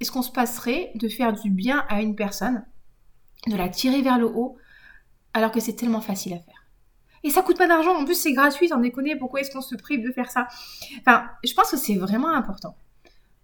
est-ce 0.00 0.10
qu'on 0.10 0.22
se 0.22 0.32
passerait 0.32 0.90
de 0.94 1.08
faire 1.08 1.32
du 1.32 1.50
bien 1.50 1.84
à 1.88 2.02
une 2.02 2.16
personne, 2.16 2.64
de 3.46 3.56
la 3.56 3.68
tirer 3.68 4.02
vers 4.02 4.18
le 4.18 4.26
haut, 4.26 4.56
alors 5.32 5.52
que 5.52 5.60
c'est 5.60 5.74
tellement 5.74 6.00
facile 6.00 6.34
à 6.34 6.38
faire? 6.38 6.66
Et 7.22 7.30
ça 7.30 7.42
coûte 7.42 7.58
pas 7.58 7.66
d'argent, 7.66 7.96
en 7.96 8.04
plus 8.04 8.14
c'est 8.14 8.32
gratuit, 8.32 8.68
sans 8.68 8.78
déconner, 8.78 9.16
pourquoi 9.16 9.40
est-ce 9.40 9.50
qu'on 9.50 9.62
se 9.62 9.74
prive 9.74 10.04
de 10.04 10.12
faire 10.12 10.30
ça? 10.30 10.46
Enfin, 11.00 11.26
je 11.44 11.54
pense 11.54 11.70
que 11.70 11.76
c'est 11.76 11.96
vraiment 11.96 12.32
important 12.32 12.76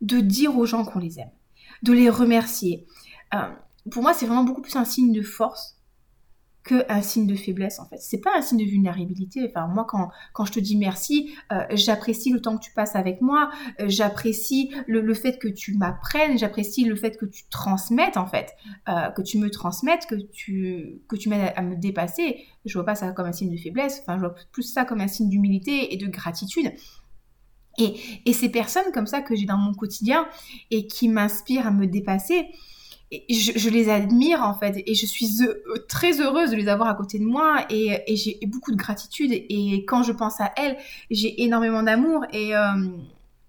de 0.01 0.21
dire 0.21 0.57
aux 0.57 0.67
gens 0.67 0.85
qu'on 0.85 0.99
les 0.99 1.19
aime 1.21 1.31
de 1.83 1.93
les 1.93 2.11
remercier. 2.11 2.87
Euh, 3.35 3.39
pour 3.91 4.03
moi, 4.03 4.15
c'est 4.15 4.27
vraiment 4.27 4.45
beaucoup 4.45 4.63
plus 4.63 4.77
un 4.77 4.85
signe 4.85 5.13
de 5.13 5.23
force 5.23 5.79
que 6.65 6.85
un 6.89 7.03
signe 7.03 7.27
de 7.27 7.35
faiblesse 7.35 7.81
en 7.81 7.87
fait. 7.87 7.97
C'est 7.99 8.21
pas 8.21 8.31
un 8.37 8.41
signe 8.41 8.59
de 8.59 8.71
vulnérabilité. 8.71 9.45
Enfin 9.49 9.67
moi 9.67 9.85
quand, 9.85 10.11
quand 10.33 10.45
je 10.45 10.53
te 10.53 10.61
dis 10.61 10.77
merci, 10.77 11.35
euh, 11.51 11.65
j'apprécie 11.73 12.31
le 12.31 12.41
temps 12.41 12.57
que 12.57 12.63
tu 12.63 12.71
passes 12.73 12.95
avec 12.95 13.21
moi, 13.21 13.51
euh, 13.81 13.87
j'apprécie 13.89 14.73
le, 14.87 15.13
fait 15.13 15.41
que 15.41 15.49
tu 15.49 15.75
m'apprennes, 15.77 16.39
j'apprécie 16.39 16.85
le 16.85 16.95
fait 16.95 17.17
que 17.17 17.27
tu 17.27 17.49
transmettes 17.51 18.17
en 18.17 18.29
fait, 18.29 18.55
que 18.87 19.23
tu 19.23 19.39
me 19.39 19.51
transmettes, 19.51 20.07
que 20.07 20.15
tu 20.15 21.03
que 21.09 21.17
tu 21.17 21.29
m'aides 21.31 21.53
à, 21.57 21.63
me 21.63 21.75
dépasser. 21.75 22.45
Je 22.65 22.75
vois 22.75 22.87
pas 22.87 22.95
ça 22.95 23.11
comme 23.11 23.27
un 23.27 23.33
signe 23.33 23.51
de 23.51 23.61
faiblesse. 23.61 23.99
Enfin 24.03 24.15
je 24.15 24.21
vois 24.21 24.37
plus 24.53 24.63
ça 24.63 24.85
comme 24.85 25.01
un 25.01 25.09
signe 25.09 25.29
d'humilité 25.29 25.93
et 25.93 25.97
de 25.97 26.07
gratitude. 26.07 26.73
Et, 27.79 28.33
ces 28.33 28.49
personnes 28.49 28.93
comme 28.93 29.07
ça 29.07 29.21
que 29.21 29.35
j'ai 29.35 29.47
dans 29.47 29.57
mon 29.57 29.75
quotidien 29.75 30.27
et 30.71 30.87
qui 30.87 31.09
m'inspirent 31.09 31.67
à 31.67 31.71
me 31.71 31.87
dépasser, 31.87 32.49
je, 33.29 33.69
les 33.69 33.89
admire 33.89 34.43
en 34.43 34.55
fait. 34.55 34.83
Et 34.87 34.95
je 34.95 35.07
suis 35.07 35.29
très 35.89 36.21
heureuse 36.21 36.51
de 36.51 36.57
les 36.57 36.69
avoir 36.69 36.89
à 36.89 36.95
côté 36.95 37.19
de 37.19 37.25
moi 37.25 37.67
et, 37.71 38.03
j'ai 38.17 38.39
beaucoup 38.47 38.73
de 38.73 38.77
gratitude. 38.77 39.33
Et 39.33 39.85
quand 39.87 40.03
je 40.03 40.13
pense 40.13 40.41
à 40.41 40.53
elles, 40.57 40.77
j'ai 41.11 41.43
énormément 41.43 41.83
d'amour 41.83 42.25
et, 42.33 42.57
euh, 42.57 42.89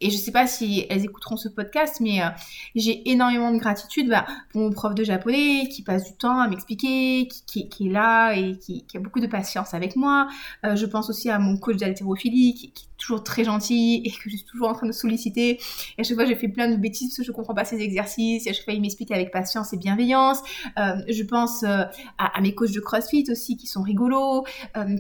et 0.04 0.10
je 0.10 0.18
sais 0.18 0.32
pas 0.32 0.48
si 0.48 0.86
elles 0.90 1.06
écouteront 1.06 1.38
ce 1.38 1.48
podcast, 1.48 2.02
mais 2.02 2.22
euh, 2.22 2.28
j'ai 2.76 3.10
énormément 3.10 3.52
de 3.52 3.58
gratitude 3.58 4.10
bah, 4.10 4.26
pour 4.52 4.62
mon 4.62 4.70
prof 4.70 4.94
de 4.94 5.04
japonais 5.04 5.70
qui 5.70 5.82
passe 5.82 6.04
du 6.04 6.18
temps 6.18 6.40
à 6.40 6.50
m'expliquer, 6.50 7.30
qui, 7.48 7.70
est 7.80 7.90
là 7.90 8.34
et 8.34 8.58
qui, 8.58 8.86
a 8.94 9.00
beaucoup 9.00 9.22
de 9.22 9.28
patience 9.28 9.74
avec 9.74 9.96
moi. 9.96 10.28
Euh, 10.66 10.76
je 10.76 10.86
pense 10.86 11.10
aussi 11.10 11.30
à 11.30 11.40
mon 11.40 11.56
coach 11.56 11.78
d'haltérophilie 11.78 12.54
qui, 12.54 12.68
est 12.68 12.88
toujours 12.98 13.24
très 13.24 13.44
gentil 13.44 14.02
et 14.06 14.12
que 14.12 14.30
je 14.30 14.38
suis 14.38 14.46
toujours 14.46 14.70
en 14.70 14.74
train 14.74 14.88
de 14.88 14.94
solliciter. 14.94 15.60
Et 15.98 16.02
à 16.02 16.04
chaque 16.04 16.16
fois, 16.16 16.26
j'ai 16.26 16.36
fait 16.36 16.48
plein 16.48 16.70
de 16.70 16.78
bêtises 16.78 17.10
parce 17.10 17.18
que 17.18 17.24
je 17.24 17.32
comprends 17.34 17.54
pas 17.54 17.66
ses 17.66 17.82
exercices. 17.82 18.48
Et 18.48 18.50
à 18.50 18.54
chaque 18.54 18.64
fois, 18.64 18.74
il 18.74 18.80
m'explique 18.82 19.12
avec 19.12 19.32
patience 19.32 19.74
et 19.74 19.78
bienveillance. 19.78 20.40
Euh, 20.80 20.96
je 21.10 21.24
pense 21.24 21.64
à, 21.64 22.42
mes 22.42 22.56
coachs 22.56 22.72
de 22.72 22.80
CrossFit 22.80 23.26
aussi 23.30 23.58
qui 23.58 23.68
sont 23.68 23.82
rigolos, 23.82 24.46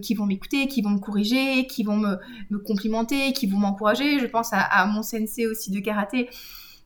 qui 0.01 0.15
vont 0.15 0.25
m'écouter, 0.25 0.67
qui 0.67 0.81
vont 0.81 0.89
me 0.89 0.99
corriger, 0.99 1.65
qui 1.65 1.83
vont 1.83 1.95
me, 1.95 2.17
me 2.49 2.57
complimenter, 2.59 3.31
qui 3.31 3.47
vont 3.47 3.57
m'encourager. 3.57 4.19
Je 4.19 4.25
pense 4.25 4.51
à, 4.51 4.59
à 4.59 4.85
mon 4.93 5.03
sensei 5.03 5.47
aussi 5.47 5.71
de 5.71 5.79
karaté 5.79 6.29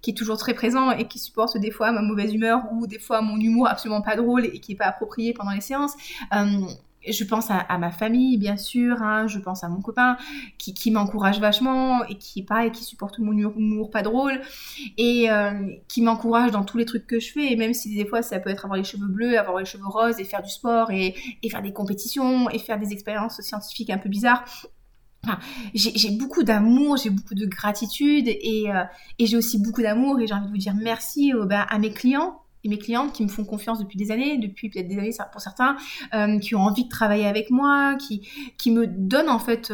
qui 0.02 0.12
est 0.12 0.14
toujours 0.14 0.38
très 0.38 0.54
présent 0.54 0.92
et 0.92 1.08
qui 1.08 1.20
supporte 1.20 1.58
des 1.58 1.72
fois 1.72 1.92
ma 1.92 2.02
mauvaise 2.02 2.34
humeur 2.34 2.64
ou 2.72 2.88
des 2.88 3.00
fois 3.00 3.22
mon 3.22 3.38
humour 3.38 3.68
absolument 3.68 4.02
pas 4.02 4.16
drôle 4.16 4.46
et 4.46 4.60
qui 4.60 4.74
est 4.74 4.76
pas 4.76 4.86
approprié 4.86 5.34
pendant 5.34 5.52
les 5.52 5.62
séances. 5.62 5.96
Euh, 6.34 6.62
je 7.10 7.24
pense 7.24 7.48
à, 7.50 7.78
ma 7.78 7.92
famille, 7.92 8.38
bien 8.38 8.58
sûr, 8.58 9.02
hein, 9.02 9.28
je 9.28 9.40
pense 9.40 9.64
à 9.64 9.70
mon 9.70 9.82
copain 9.82 10.18
qui, 10.58 10.92
m'encourage 10.92 11.40
vachement 11.40 12.04
et 12.06 12.16
qui, 12.16 12.44
pareil, 12.44 12.72
qui 12.72 12.84
supporte 12.84 13.20
mon 13.20 13.32
humour 13.32 13.92
pas 13.92 14.02
drôle 14.02 14.42
et 14.98 15.32
euh, 15.32 15.52
qui 15.88 16.02
m'encourage 16.02 16.52
dans 16.52 16.66
tous 16.66 16.78
les 16.78 16.86
trucs 16.86 17.08
que 17.08 17.20
je 17.20 17.32
fais. 17.32 17.52
Et 17.52 17.56
même 17.56 17.74
si 17.74 17.96
des 17.96 18.06
fois 18.06 18.22
ça 18.22 18.40
peut 18.40 18.50
être 18.50 18.66
avoir 18.66 18.78
les 18.78 18.84
cheveux 18.84 19.08
bleus, 19.08 19.38
avoir 19.40 19.60
les 19.60 19.66
cheveux 19.66 19.88
roses 19.88 20.20
et 20.20 20.26
faire 20.26 20.42
du 20.42 20.50
sport 20.50 20.92
et 20.92 21.16
faire 21.50 21.62
des 21.62 21.72
compétitions 21.72 22.50
et 22.50 22.60
faire 22.60 22.80
des 22.80 22.92
expériences 22.92 23.40
scientifiques 23.42 23.90
un 23.90 24.00
peu 24.00 24.10
bizarres, 24.10 24.44
j'ai 25.74 26.12
beaucoup 26.12 26.44
d'amour, 26.44 26.98
j'ai 26.98 27.10
beaucoup 27.10 27.36
de 27.36 27.46
gratitude 27.46 28.28
et, 28.28 28.66
euh, 28.70 28.84
et 29.20 29.26
j'ai 29.26 29.38
aussi 29.38 29.62
beaucoup 29.62 29.82
d'amour 29.82 30.20
et 30.20 30.28
j'ai 30.28 30.34
envie 30.34 30.46
de 30.46 30.52
vous 30.52 30.58
dire 30.58 30.76
merci 30.76 31.34
euh, 31.34 31.46
bah, 31.46 31.62
à 31.70 31.80
mes 31.80 31.92
clients 31.92 32.42
et 32.64 32.70
mes 32.70 32.78
clientes 32.78 33.14
qui 33.14 33.24
me 33.24 33.30
font 33.30 33.44
confiance 33.44 33.80
depuis 33.80 33.98
des 33.98 34.12
années, 34.12 34.38
depuis 34.38 34.70
peut-être 34.70 34.88
des 34.88 34.98
années 34.98 35.12
pour 35.32 35.42
certains, 35.42 35.78
euh, 36.14 36.40
qui 36.40 36.56
ont 36.56 36.62
envie 36.62 36.86
de 36.86 36.90
travailler 36.90 37.28
avec 37.28 37.50
moi, 37.50 37.96
qui, 37.96 38.28
qui 38.58 38.72
me 38.72 38.88
donnent 38.88 39.30
en 39.30 39.40
fait 39.40 39.72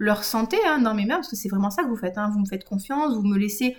leur 0.00 0.24
santé 0.24 0.56
hein, 0.66 0.80
dans 0.80 0.94
mes 0.94 1.04
mains, 1.04 1.16
parce 1.16 1.28
que 1.28 1.36
c'est 1.36 1.50
vraiment 1.50 1.70
ça 1.70 1.84
que 1.84 1.88
vous 1.88 1.96
faites, 1.96 2.18
hein. 2.18 2.30
vous 2.32 2.40
me 2.40 2.46
faites 2.46 2.64
confiance, 2.64 3.14
vous 3.14 3.22
me 3.22 3.36
laissez 3.36 3.76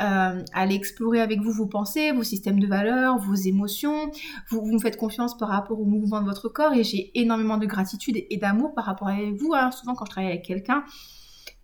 euh, 0.00 0.42
aller 0.52 0.74
explorer 0.74 1.20
avec 1.20 1.40
vous 1.40 1.52
vos 1.52 1.66
pensées, 1.66 2.12
vos 2.12 2.22
systèmes 2.22 2.60
de 2.60 2.66
valeurs, 2.66 3.18
vos 3.18 3.34
émotions. 3.34 4.12
Vous, 4.48 4.64
me 4.64 4.78
faites 4.78 4.96
confiance 4.96 5.36
par 5.36 5.48
rapport 5.48 5.80
au 5.80 5.84
mouvement 5.84 6.20
de 6.20 6.26
votre 6.26 6.48
corps 6.48 6.72
et 6.72 6.84
j'ai 6.84 7.18
énormément 7.18 7.56
de 7.56 7.66
gratitude 7.66 8.16
et, 8.30 8.36
d'amour 8.36 8.74
par 8.74 8.84
rapport 8.84 9.08
à 9.08 9.16
vous. 9.36 9.54
Hein. 9.54 9.72
Souvent, 9.72 9.94
quand 9.94 10.04
je 10.04 10.10
travaille 10.10 10.30
avec 10.30 10.44
quelqu'un, 10.44 10.84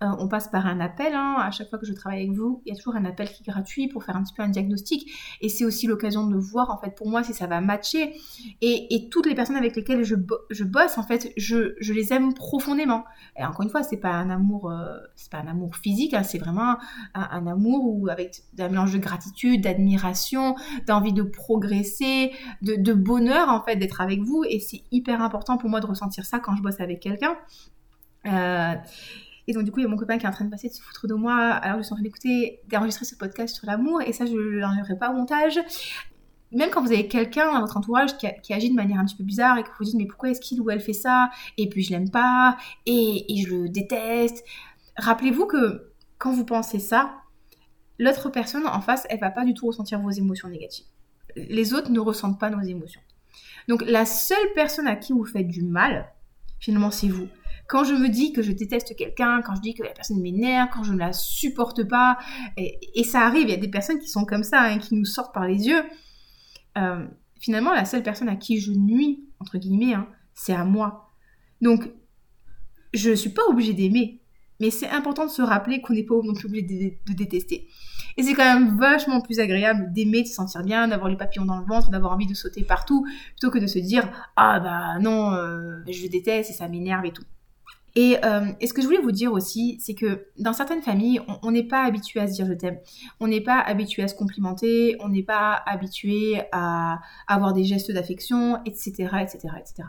euh, 0.03 0.07
on 0.19 0.29
passe 0.29 0.49
par 0.49 0.67
un 0.67 0.81
appel. 0.81 1.15
Hein. 1.15 1.37
À 1.39 1.51
chaque 1.51 1.71
fois 1.71 1.79
que 1.79 1.87
je 1.87 1.93
travaille 1.93 2.23
avec 2.25 2.33
vous, 2.33 2.63
il 2.65 2.71
y 2.71 2.73
a 2.73 2.77
toujours 2.77 2.97
un 2.97 3.05
appel 3.05 3.29
qui 3.29 3.43
est 3.43 3.47
gratuit 3.47 3.89
pour 3.89 4.05
faire 4.05 4.17
un 4.17 4.23
petit 4.23 4.35
peu 4.35 4.43
un 4.43 4.49
diagnostic. 4.49 5.11
Et 5.41 5.49
c'est 5.49 5.65
aussi 5.65 5.87
l'occasion 5.87 6.27
de 6.27 6.37
voir, 6.37 6.71
en 6.71 6.79
fait, 6.79 6.91
pour 6.95 7.09
moi, 7.09 7.23
si 7.23 7.33
ça 7.35 7.47
va 7.47 7.61
matcher. 7.61 8.15
Et, 8.61 9.09
toutes 9.11 9.27
les 9.27 9.35
personnes 9.35 9.57
avec 9.57 9.77
lesquelles 9.77 10.05
je, 10.05 10.15
bosse, 10.65 10.99
en 10.99 11.03
fait, 11.03 11.33
je, 11.37 11.93
les 11.93 12.13
aime 12.13 12.35
profondément. 12.35 13.05
Et 13.39 13.45
encore 13.45 13.63
une 13.63 13.71
fois, 13.71 13.83
c'est 13.83 13.99
pas 13.99 14.13
un 14.13 14.31
euh, 14.31 14.99
pas 15.31 15.39
un 15.39 15.47
amour 15.47 15.77
physique, 15.77 16.15
hein. 16.15 16.23
c'est 16.23 16.39
vraiment 16.39 16.77
un, 17.15 17.47
amour 17.47 17.85
où, 17.85 18.09
avec 18.09 18.43
un 18.59 18.69
mélange 18.69 18.93
de 18.93 18.99
gratitude, 18.99 19.63
d'admiration, 19.63 20.57
d'envie 20.87 21.13
de 21.13 21.23
progresser, 21.23 22.33
de, 22.63 22.75
de 22.75 22.93
bonheur, 22.93 23.49
en 23.49 23.63
fait, 23.63 23.77
d'être 23.77 24.01
avec 24.01 24.21
vous. 24.21 24.45
Et 24.49 24.61
c'est 24.61 24.83
hyper 24.91 25.23
important 25.23 25.59
pour 25.59 25.71
moi 25.71 25.81
de 25.81 25.87
ressentir 25.87 26.25
ça 26.25 26.39
quand 26.39 26.57
je 26.57 26.63
bosse 26.63 26.81
avec 26.81 27.01
quelqu'un. 27.01 27.37
Euh, 28.27 28.75
et 29.49 29.53
donc, 29.53 29.65
du 29.65 29.73
coup, 29.73 29.81
il 29.81 29.83
y 29.83 29.87
a 29.87 29.89
mon 29.89 29.97
copain 29.97 30.19
qui 30.19 30.25
est 30.25 30.29
en 30.29 30.33
train 30.33 30.45
de 30.45 30.51
passer 30.51 30.69
de 30.69 30.73
se 30.73 30.83
foutre 30.83 31.07
de 31.07 31.15
moi 31.15 31.35
alors 31.37 31.79
je 31.79 31.85
suis 31.85 31.93
en 31.93 31.97
train 31.97 32.05
d'écouter, 32.05 32.61
d'enregistrer 32.69 33.05
ce 33.05 33.17
podcast 33.17 33.57
sur 33.57 33.67
l'amour. 33.67 34.01
Et 34.03 34.13
ça, 34.13 34.27
je 34.27 34.33
ne 34.33 34.61
l'enlèverai 34.61 34.97
pas 34.97 35.11
au 35.11 35.15
montage. 35.15 35.59
Même 36.53 36.71
quand 36.71 36.83
vous 36.83 36.93
avez 36.93 37.09
quelqu'un 37.09 37.53
dans 37.53 37.61
votre 37.61 37.77
entourage 37.77 38.17
qui, 38.19 38.53
agit 38.53 38.71
de 38.71 38.75
manière 38.75 39.01
un 39.01 39.05
petit 39.05 39.17
peu 39.17 39.25
bizarre 39.25 39.59
et 39.59 39.63
que 39.63 39.69
vous 39.69 39.75
vous 39.81 39.85
dites, 39.85 39.95
mais 39.95 40.07
pourquoi 40.07 40.31
est-ce 40.31 40.41
qu'il 40.41 40.61
ou 40.61 40.71
elle 40.71 40.81
fait 40.81 40.93
ça? 40.93 41.31
Et 41.57 41.69
puis, 41.69 41.83
je 41.83 41.91
l'aime 41.91 42.11
pas. 42.11 42.57
Et, 42.87 43.33
et 43.33 43.43
je 43.43 43.55
le 43.55 43.69
déteste. 43.69 44.45
Rappelez-vous 44.97 45.47
que 45.47 45.91
quand 46.19 46.33
vous 46.33 46.45
pensez 46.45 46.79
ça, 46.79 47.15
l'autre 47.99 48.29
personne 48.29 48.67
en 48.67 48.81
face, 48.81 49.07
elle 49.09 49.19
va 49.19 49.31
pas 49.31 49.45
du 49.45 49.55
tout 49.55 49.67
ressentir 49.67 49.99
vos 50.01 50.11
émotions 50.11 50.49
négatives. 50.49 50.87
Les 51.35 51.73
autres 51.73 51.91
ne 51.91 52.01
ressentent 52.01 52.39
pas 52.39 52.51
nos 52.51 52.61
émotions. 52.61 53.01
Donc, 53.67 53.83
la 53.87 54.05
seule 54.05 54.53
personne 54.55 54.87
à 54.87 54.97
qui 54.97 55.13
vous 55.13 55.25
faites 55.25 55.49
du 55.49 55.63
mal, 55.63 56.13
finalement, 56.61 56.91
c'est 56.91 57.09
vous. 57.09 57.29
Quand 57.69 57.85
je 57.85 57.95
me 57.95 58.09
dis 58.09 58.33
que 58.33 58.43
je 58.43 58.53
déteste 58.53 58.95
quelqu'un, 58.97 59.41
quand 59.43 59.55
je 59.55 59.61
dis 59.61 59.75
que 59.75 59.83
la 59.83 59.91
personne 59.91 60.21
m'énerve, 60.21 60.69
quand 60.73 60.83
je 60.83 60.93
ne 60.93 60.99
la 60.99 61.13
supporte 61.13 61.85
pas, 61.85 62.19
et, 62.57 63.05
ça 63.05 63.21
arrive, 63.23 63.45
il 63.45 63.51
y 63.51 63.55
a 63.55 63.59
des 63.59 63.69
personnes 63.69 63.99
qui 63.99 64.09
sont 64.09 64.25
comme 64.25 64.43
ça, 64.43 64.63
hein, 64.63 64.79
qui 64.79 64.95
nous 64.95 65.05
sortent 65.05 65.33
par 65.33 65.47
les 65.47 65.69
yeux. 65.69 65.83
Euh, 66.79 67.07
finalement, 67.41 67.73
la 67.73 67.85
seule 67.85 68.03
personne 68.03 68.29
à 68.29 68.37
qui 68.37 68.61
je 68.61 68.73
nuis, 68.73 69.25
entre 69.41 69.59
guillemets, 69.59 69.95
hein, 69.95 70.07
c'est 70.35 70.55
à 70.55 70.65
moi. 70.65 71.11
Donc, 71.61 71.91
je 72.93 73.11
ne 73.11 73.15
suis 73.15 73.31
pas 73.31 73.43
obligée 73.49 73.73
d'aimer, 73.73 74.21
mais 74.61 74.71
c'est 74.71 74.89
important 74.89 75.25
de 75.27 75.31
se 75.31 75.43
rappeler 75.43 75.81
qu'on 75.81 75.93
n'est 75.93 76.05
pas 76.05 76.15
non 76.23 76.35
plus 76.35 76.47
obligé 76.47 77.01
de, 77.07 77.13
détester. 77.15 77.69
Et 78.17 78.23
c'est 78.23 78.35
quand 78.35 78.45
même 78.45 78.79
vachement 78.79 79.21
plus 79.21 79.41
agréable 79.41 79.93
d'aimer, 79.93 80.23
de 80.23 80.29
se 80.29 80.35
sentir 80.35 80.63
bien, 80.63 80.89
d'avoir 80.89 81.09
les 81.09 81.17
papillons 81.17 81.47
dans 81.47 81.59
le 81.59 81.67
ventre, 81.67 81.91
d'avoir 81.91 82.13
envie 82.13 82.27
de 82.27 82.35
sauter 82.35 82.63
partout, 82.63 83.05
plutôt 83.31 83.51
que 83.51 83.59
de 83.59 83.67
se 83.67 83.79
dire 83.79 84.09
ah 84.37 84.61
bah 84.61 84.99
non, 85.01 85.33
euh, 85.33 85.81
je 85.91 86.07
déteste 86.07 86.51
et 86.51 86.53
ça 86.53 86.69
m'énerve 86.69 87.05
et 87.07 87.13
tout. 87.13 87.25
Euh, 87.99 88.53
et, 88.61 88.67
ce 88.67 88.73
que 88.73 88.81
je 88.81 88.87
voulais 88.87 89.01
vous 89.01 89.13
dire 89.13 89.33
aussi, 89.33 89.79
c'est 89.81 89.95
que 89.95 90.27
dans 90.39 90.53
certaines 90.53 90.83
familles, 90.83 91.21
on 91.43 91.51
n'est 91.51 91.67
pas 91.67 91.85
habitué 91.85 92.21
à 92.21 92.27
se 92.27 92.35
dire 92.35 92.47
je 92.47 92.55
t'aime. 92.55 92.79
On 93.21 93.29
n'est 93.29 93.43
pas 93.43 93.61
habitué 93.61 94.03
à 94.03 94.09
se 94.09 94.15
complimenter, 94.15 94.97
on 95.01 95.09
n'est 95.09 95.23
pas 95.23 95.63
habitué 95.67 96.43
à 96.53 97.01
avoir 97.27 97.53
des 97.53 97.65
gestes 97.65 97.93
d'affection, 97.93 98.63
etc., 98.65 98.93
etc., 99.21 99.39
etc. 99.59 99.89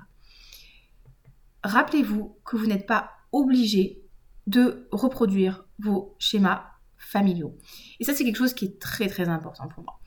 Rappelez-vous 1.63 2.37
que 2.43 2.57
vous 2.57 2.65
n'êtes 2.65 2.85
pas 2.85 3.11
obligé 3.31 4.01
de 4.47 4.87
reproduire 4.91 5.65
vos 5.79 6.15
schémas 6.19 6.65
familiaux. 6.97 7.57
Et 7.99 8.03
ça, 8.03 8.13
c'est 8.13 8.25
quelque 8.25 8.37
chose 8.37 8.53
qui 8.53 8.65
est 8.65 8.79
très 8.81 9.07
très 9.07 9.29
important 9.29 9.67
pour 9.69 9.83
moi 9.83 9.99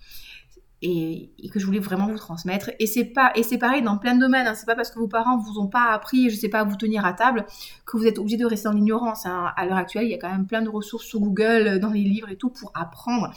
et, 0.86 1.48
que 1.50 1.58
je 1.58 1.66
voulais 1.66 1.78
vraiment 1.78 2.06
vous 2.06 2.18
transmettre. 2.18 2.70
Et 2.78 2.86
c'est 2.86 3.04
pas 3.04 3.32
et 3.34 3.42
c'est 3.42 3.58
pareil 3.58 3.82
dans 3.82 3.98
plein 3.98 4.14
de 4.14 4.20
domaines. 4.20 4.46
Hein. 4.46 4.54
C'est 4.54 4.66
pas 4.66 4.76
parce 4.76 4.90
que 4.90 4.98
vos 4.98 5.08
parents 5.08 5.38
vous 5.38 5.58
ont 5.58 5.68
pas 5.68 5.90
appris, 5.92 6.30
je 6.30 6.36
sais 6.36 6.48
pas, 6.48 6.60
à 6.60 6.64
vous 6.64 6.76
tenir 6.76 7.04
à 7.04 7.12
table 7.12 7.46
que 7.84 7.96
vous 7.96 8.06
êtes 8.06 8.18
obligé 8.18 8.36
de 8.36 8.46
rester 8.46 8.68
dans 8.68 8.74
l'ignorance. 8.74 9.26
Hein. 9.26 9.52
À 9.56 9.66
l'heure 9.66 9.76
actuelle, 9.76 10.04
il 10.04 10.10
y 10.10 10.14
a 10.14 10.18
quand 10.18 10.30
même 10.30 10.46
plein 10.46 10.62
de 10.62 10.68
ressources 10.68 11.04
sur 11.04 11.20
Google, 11.20 11.66
euh, 11.66 11.78
dans 11.78 11.90
les 11.90 12.02
livres 12.02 12.28
et 12.30 12.36
tout 12.36 12.50
pour 12.50 12.70
apprendre. 12.74 13.32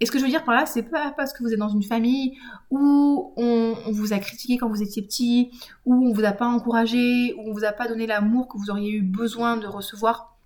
Et 0.00 0.06
ce 0.06 0.12
que 0.12 0.18
je 0.18 0.24
veux 0.24 0.30
dire 0.30 0.44
par 0.44 0.54
là, 0.54 0.64
c'est 0.64 0.84
pas 0.84 1.12
parce 1.16 1.32
que 1.32 1.42
vous 1.42 1.52
êtes 1.52 1.58
dans 1.58 1.68
une 1.68 1.82
famille 1.82 2.38
où 2.70 3.32
on, 3.36 3.74
vous 3.90 4.12
a 4.12 4.18
critiqué 4.18 4.56
quand 4.56 4.68
vous 4.68 4.82
étiez 4.82 5.02
petit, 5.02 5.50
où 5.86 6.08
on 6.08 6.12
vous 6.12 6.24
a 6.24 6.30
pas 6.30 6.46
encouragé, 6.46 7.34
où 7.36 7.50
on 7.50 7.52
vous 7.52 7.64
a 7.64 7.72
pas 7.72 7.88
donné 7.88 8.06
l'amour 8.06 8.46
que 8.46 8.56
vous 8.58 8.70
auriez 8.70 8.92
eu 8.92 9.02
besoin 9.02 9.56
de 9.56 9.66
recevoir, 9.66 10.38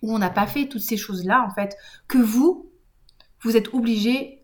où 0.00 0.14
on 0.14 0.18
n'a 0.18 0.30
pas 0.30 0.46
fait 0.46 0.68
toutes 0.68 0.80
ces 0.80 0.96
choses-là 0.96 1.44
en 1.46 1.54
fait, 1.54 1.76
que 2.06 2.16
vous, 2.16 2.70
vous 3.42 3.58
êtes 3.58 3.74
obligé 3.74 4.37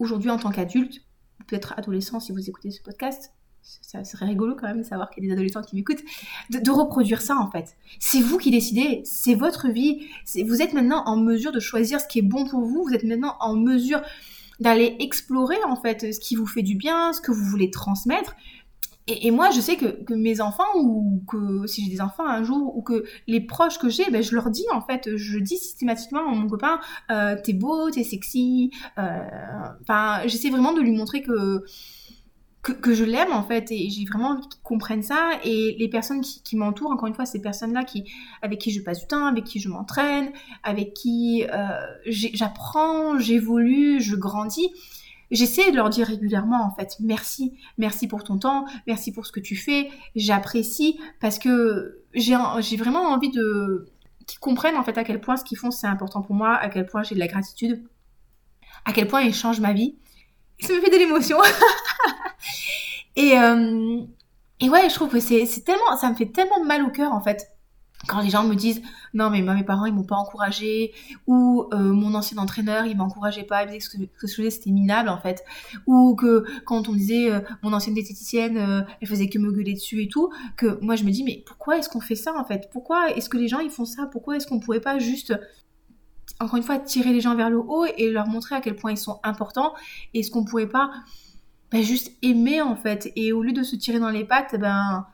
aujourd'hui 0.00 0.30
en 0.30 0.38
tant 0.38 0.50
qu'adulte, 0.50 1.02
peut-être 1.46 1.74
adolescent 1.76 2.18
si 2.18 2.32
vous 2.32 2.48
écoutez 2.48 2.70
ce 2.70 2.82
podcast, 2.82 3.32
ça 3.62 4.02
serait 4.04 4.26
rigolo 4.26 4.56
quand 4.58 4.66
même 4.66 4.78
de 4.78 4.86
savoir 4.86 5.10
qu'il 5.10 5.22
y 5.22 5.26
a 5.26 5.28
des 5.28 5.32
adolescents 5.34 5.62
qui 5.62 5.76
m'écoutent, 5.76 6.02
de, 6.50 6.70
reproduire 6.70 7.20
ça 7.20 7.36
en 7.36 7.50
fait. 7.50 7.76
C'est 7.98 8.20
vous 8.20 8.38
qui 8.38 8.50
décidez, 8.50 9.02
c'est 9.04 9.34
votre 9.34 9.68
vie, 9.68 10.06
vous 10.44 10.62
êtes 10.62 10.72
maintenant 10.72 11.04
en 11.06 11.16
mesure 11.16 11.52
de 11.52 11.60
choisir 11.60 12.00
ce 12.00 12.08
qui 12.08 12.20
est 12.20 12.22
bon 12.22 12.46
pour 12.46 12.60
vous, 12.60 12.84
vous 12.84 12.94
êtes 12.94 13.04
maintenant 13.04 13.36
en 13.40 13.54
mesure 13.54 14.00
d'aller 14.60 14.96
explorer 15.00 15.56
en 15.66 15.76
fait 15.76 16.12
ce 16.12 16.20
qui 16.20 16.36
vous 16.36 16.46
fait 16.46 16.62
du 16.62 16.74
bien, 16.74 17.12
ce 17.12 17.20
que 17.20 17.32
vous 17.32 17.44
voulez 17.44 17.70
transmettre. 17.70 18.34
Et, 19.10 19.30
moi, 19.30 19.50
je 19.50 19.60
sais 19.60 19.76
que, 19.76 20.14
mes 20.14 20.40
enfants, 20.40 20.72
ou 20.76 21.22
que 21.26 21.66
si 21.66 21.84
j'ai 21.84 21.90
des 21.90 22.00
enfants 22.00 22.26
un 22.26 22.44
jour, 22.44 22.76
ou 22.76 22.82
que 22.82 23.04
les 23.26 23.40
proches 23.40 23.78
que 23.78 23.88
j'ai, 23.88 24.08
ben, 24.10 24.22
je 24.22 24.34
leur 24.34 24.50
dis, 24.50 24.64
en 24.72 24.80
fait, 24.80 25.16
je 25.16 25.38
dis 25.38 25.56
systématiquement 25.56 26.20
à 26.20 26.34
mon 26.34 26.48
copain, 26.48 26.78
euh, 27.10 27.36
t'es 27.42 27.52
beau, 27.52 27.90
t'es 27.90 28.04
sexy. 28.04 28.70
Euh, 28.98 29.18
enfin, 29.82 30.20
j'essaie 30.26 30.50
vraiment 30.50 30.72
de 30.72 30.80
lui 30.80 30.92
montrer 30.92 31.22
que, 31.22 31.64
que, 32.62 32.94
je 32.94 33.04
l'aime, 33.04 33.32
en 33.32 33.42
fait, 33.42 33.72
et 33.72 33.88
j'ai 33.90 34.04
vraiment 34.04 34.30
envie 34.30 34.48
qu'ils 34.48 34.62
comprennent 34.62 35.02
ça. 35.02 35.32
Et 35.44 35.76
les 35.78 35.88
personnes 35.88 36.20
qui, 36.20 36.56
m'entourent, 36.56 36.92
encore 36.92 37.08
une 37.08 37.14
fois, 37.14 37.26
ces 37.26 37.40
personnes-là 37.40 37.84
qui, 37.84 38.04
avec 38.42 38.60
qui 38.60 38.70
je 38.70 38.80
passe 38.80 39.00
du 39.00 39.06
temps, 39.06 39.26
avec 39.26 39.44
qui 39.44 39.58
je 39.58 39.68
m'entraîne, 39.68 40.30
avec 40.62 40.94
qui 40.94 41.44
euh, 41.52 41.68
j'apprends, 42.06 43.18
j'évolue, 43.18 44.00
je 44.00 44.14
grandis, 44.14 44.70
j'essaie 45.30 45.70
de 45.70 45.76
leur 45.76 45.90
dire 45.90 46.06
régulièrement 46.06 46.64
en 46.64 46.70
fait 46.74 46.96
merci, 47.00 47.54
merci 47.78 48.08
pour 48.08 48.24
ton 48.24 48.38
temps, 48.38 48.64
merci 48.86 49.12
pour 49.12 49.26
ce 49.26 49.32
que 49.32 49.40
tu 49.40 49.56
fais, 49.56 49.90
j'apprécie 50.16 51.00
parce 51.20 51.38
que 51.38 52.02
j'ai 52.14 52.76
vraiment 52.76 53.02
envie 53.02 53.30
de 53.30 53.86
qu'ils 54.26 54.40
comprennent 54.40 54.76
en 54.76 54.84
fait 54.84 54.96
à 54.98 55.04
quel 55.04 55.20
point 55.20 55.36
ce 55.36 55.44
qu'ils 55.44 55.58
font 55.58 55.70
c'est 55.70 55.86
important 55.86 56.22
pour 56.22 56.34
moi, 56.34 56.54
à 56.54 56.68
quel 56.68 56.86
point 56.86 57.02
j'ai 57.02 57.14
de 57.14 57.20
la 57.20 57.28
gratitude, 57.28 57.82
à 58.84 58.92
quel 58.92 59.06
point 59.06 59.22
ils 59.22 59.34
changent 59.34 59.60
ma 59.60 59.72
vie. 59.72 59.96
Ça 60.60 60.74
me 60.74 60.80
fait 60.80 60.90
de 60.90 60.96
l'émotion. 60.96 61.38
et, 63.16 63.38
euh, 63.38 64.02
et 64.60 64.68
ouais, 64.68 64.90
je 64.90 64.94
trouve 64.94 65.08
que 65.08 65.20
c'est 65.20 65.46
tellement, 65.64 65.96
ça 65.96 66.10
me 66.10 66.14
fait 66.14 66.26
tellement 66.26 66.62
mal 66.64 66.82
au 66.84 66.90
cœur 66.90 67.12
en 67.12 67.22
fait 67.22 67.50
quand 68.06 68.20
les 68.20 68.30
gens 68.30 68.44
me 68.44 68.54
disent 68.54 68.82
non 69.12 69.30
mais 69.30 69.42
moi 69.42 69.54
mes 69.54 69.64
parents 69.64 69.86
ils 69.86 69.94
m'ont 69.94 70.04
pas 70.04 70.16
encouragé 70.16 70.92
ou 71.26 71.66
euh, 71.72 71.78
mon 71.78 72.14
ancien 72.14 72.38
entraîneur 72.38 72.86
il 72.86 72.96
m'encourageait 72.96 73.44
pas 73.44 73.62
il 73.62 73.66
disait 73.66 73.78
que 73.78 73.84
ce 73.84 73.96
que 73.98 74.26
je 74.26 74.34
faisais 74.34 74.50
c'était 74.50 74.70
minable 74.70 75.08
en 75.08 75.18
fait. 75.18 75.44
Ou 75.86 76.14
que 76.14 76.44
quand 76.64 76.88
on 76.88 76.92
disait 76.92 77.30
euh, 77.30 77.40
mon 77.62 77.72
ancienne 77.72 77.94
diététicienne 77.94 78.56
euh, 78.56 78.82
elle 79.00 79.08
faisait 79.08 79.28
que 79.28 79.38
me 79.38 79.52
gueuler 79.52 79.74
dessus 79.74 80.02
et 80.02 80.08
tout 80.08 80.30
que 80.56 80.78
moi 80.82 80.96
je 80.96 81.04
me 81.04 81.10
dis 81.10 81.24
mais 81.24 81.42
pourquoi 81.46 81.78
est-ce 81.78 81.88
qu'on 81.88 82.00
fait 82.00 82.14
ça 82.14 82.34
en 82.34 82.44
fait? 82.44 82.68
Pourquoi 82.72 83.10
est-ce 83.10 83.28
que 83.28 83.36
les 83.36 83.48
gens 83.48 83.60
ils 83.60 83.70
font 83.70 83.84
ça? 83.84 84.06
Pourquoi 84.06 84.36
est-ce 84.36 84.46
qu'on 84.46 84.60
pourrait 84.60 84.80
pas 84.80 84.98
juste 84.98 85.34
encore 86.40 86.56
une 86.56 86.62
fois 86.62 86.78
tirer 86.78 87.12
les 87.12 87.20
gens 87.20 87.34
vers 87.34 87.50
le 87.50 87.58
haut 87.58 87.84
et 87.84 88.10
leur 88.10 88.26
montrer 88.26 88.54
à 88.54 88.60
quel 88.60 88.76
point 88.76 88.92
ils 88.92 88.98
sont 88.98 89.20
importants? 89.24 89.74
Est-ce 90.14 90.30
qu'on 90.30 90.44
pourrait 90.44 90.68
pas 90.68 90.90
ben, 91.70 91.82
juste 91.82 92.12
aimer 92.22 92.62
en 92.62 92.76
fait? 92.76 93.12
Et 93.14 93.32
au 93.32 93.42
lieu 93.42 93.52
de 93.52 93.62
se 93.62 93.76
tirer 93.76 93.98
dans 93.98 94.10
les 94.10 94.24
pattes 94.24 94.58
ben 94.58 95.06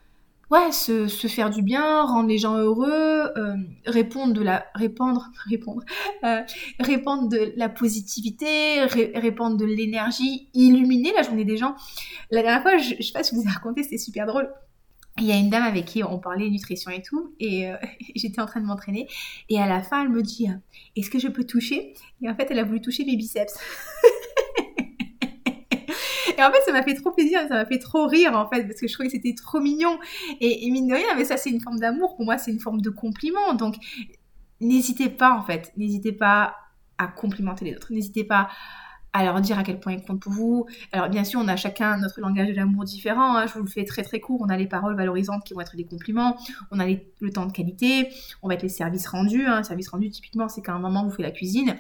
ouais, 0.50 0.72
se, 0.72 1.08
se, 1.08 1.26
faire 1.26 1.50
du 1.50 1.62
bien, 1.62 2.02
rendre 2.02 2.28
les 2.28 2.38
gens 2.38 2.56
heureux, 2.56 3.30
euh, 3.36 3.56
répondre 3.86 4.32
de 4.32 4.42
la 4.42 4.66
répandre 4.74 5.30
répondre 5.48 5.82
euh, 6.24 6.42
répandre 6.80 7.28
de 7.28 7.52
la 7.56 7.68
positivité, 7.68 8.84
répandre 8.84 9.56
de 9.56 9.64
l'énergie, 9.64 10.48
illuminer 10.54 11.12
la 11.14 11.22
journée 11.22 11.44
des 11.44 11.56
gens. 11.56 11.74
La 12.30 12.42
dernière 12.42 12.62
fois, 12.62 12.76
je, 12.78 12.94
je 12.98 13.02
sais 13.02 13.12
pas 13.12 13.22
si 13.22 13.34
vous 13.34 13.42
ai 13.42 13.48
raconté, 13.48 13.82
c'était 13.82 13.98
super 13.98 14.26
drôle. 14.26 14.50
Il 15.18 15.24
y 15.24 15.32
a 15.32 15.36
une 15.36 15.48
dame 15.48 15.62
avec 15.62 15.86
qui 15.86 16.04
on 16.04 16.18
parlait 16.18 16.50
nutrition 16.50 16.90
et 16.90 17.00
tout, 17.00 17.34
et 17.40 17.70
euh, 17.70 17.76
j'étais 18.14 18.40
en 18.40 18.46
train 18.46 18.60
de 18.60 18.66
m'entraîner, 18.66 19.08
et 19.48 19.58
à 19.60 19.66
la 19.66 19.82
fin, 19.82 20.02
elle 20.02 20.10
me 20.10 20.22
dit 20.22 20.48
Est-ce 20.96 21.10
que 21.10 21.18
je 21.18 21.28
peux 21.28 21.44
toucher? 21.44 21.94
Et 22.22 22.28
en 22.28 22.34
fait, 22.34 22.48
elle 22.50 22.58
a 22.58 22.64
voulu 22.64 22.80
toucher 22.80 23.04
mes 23.04 23.16
biceps. 23.16 23.58
Et 26.38 26.42
en 26.42 26.50
fait, 26.50 26.60
ça 26.64 26.72
m'a 26.72 26.82
fait 26.82 26.94
trop 26.94 27.12
plaisir, 27.12 27.40
ça 27.48 27.54
m'a 27.54 27.66
fait 27.66 27.78
trop 27.78 28.06
rire 28.06 28.32
en 28.34 28.48
fait, 28.48 28.64
parce 28.64 28.80
que 28.80 28.86
je 28.86 28.92
trouvais 28.92 29.08
que 29.08 29.14
c'était 29.14 29.34
trop 29.34 29.60
mignon. 29.60 29.98
Et, 30.40 30.70
mine 30.70 30.88
de 30.88 30.94
rien, 30.94 31.14
mais 31.16 31.24
ça 31.24 31.36
c'est 31.36 31.50
une 31.50 31.60
forme 31.60 31.78
d'amour, 31.78 32.16
pour 32.16 32.24
moi 32.24 32.38
c'est 32.38 32.50
une 32.50 32.60
forme 32.60 32.80
de 32.80 32.90
compliment. 32.90 33.54
Donc 33.54 33.76
n'hésitez 34.60 35.08
pas 35.08 35.32
en 35.32 35.42
fait, 35.42 35.72
n'hésitez 35.76 36.12
pas 36.12 36.56
à 36.98 37.06
complimenter 37.06 37.64
les 37.64 37.74
autres, 37.76 37.92
n'hésitez 37.92 38.24
pas 38.24 38.48
à 39.12 39.24
leur 39.24 39.40
dire 39.40 39.58
à 39.58 39.62
quel 39.62 39.80
point 39.80 39.94
ils 39.94 40.02
comptent 40.02 40.20
pour 40.20 40.32
vous. 40.32 40.66
Alors 40.92 41.08
bien 41.08 41.24
sûr, 41.24 41.40
on 41.42 41.48
a 41.48 41.56
chacun 41.56 41.96
notre 41.96 42.20
langage 42.20 42.48
de 42.48 42.54
l'amour 42.54 42.84
différent, 42.84 43.36
hein. 43.36 43.46
je 43.46 43.54
vous 43.54 43.64
le 43.64 43.70
fais 43.70 43.84
très 43.84 44.02
très 44.02 44.20
court, 44.20 44.40
on 44.42 44.48
a 44.50 44.56
les 44.56 44.66
paroles 44.66 44.94
valorisantes 44.94 45.42
qui 45.44 45.54
vont 45.54 45.60
être 45.60 45.76
des 45.76 45.84
compliments, 45.84 46.36
on 46.70 46.78
a 46.78 46.86
le 46.86 47.30
temps 47.32 47.46
de 47.46 47.52
qualité, 47.52 48.10
on 48.42 48.48
va 48.48 48.54
être 48.54 48.62
les 48.62 48.68
services 48.68 49.06
rendus, 49.06 49.46
hein. 49.46 49.62
service 49.62 49.88
rendu 49.88 50.10
typiquement 50.10 50.48
c'est 50.48 50.60
qu'à 50.60 50.74
un 50.74 50.78
moment 50.78 51.04
vous 51.04 51.10
faites 51.10 51.24
la 51.24 51.30
cuisine, 51.30 51.76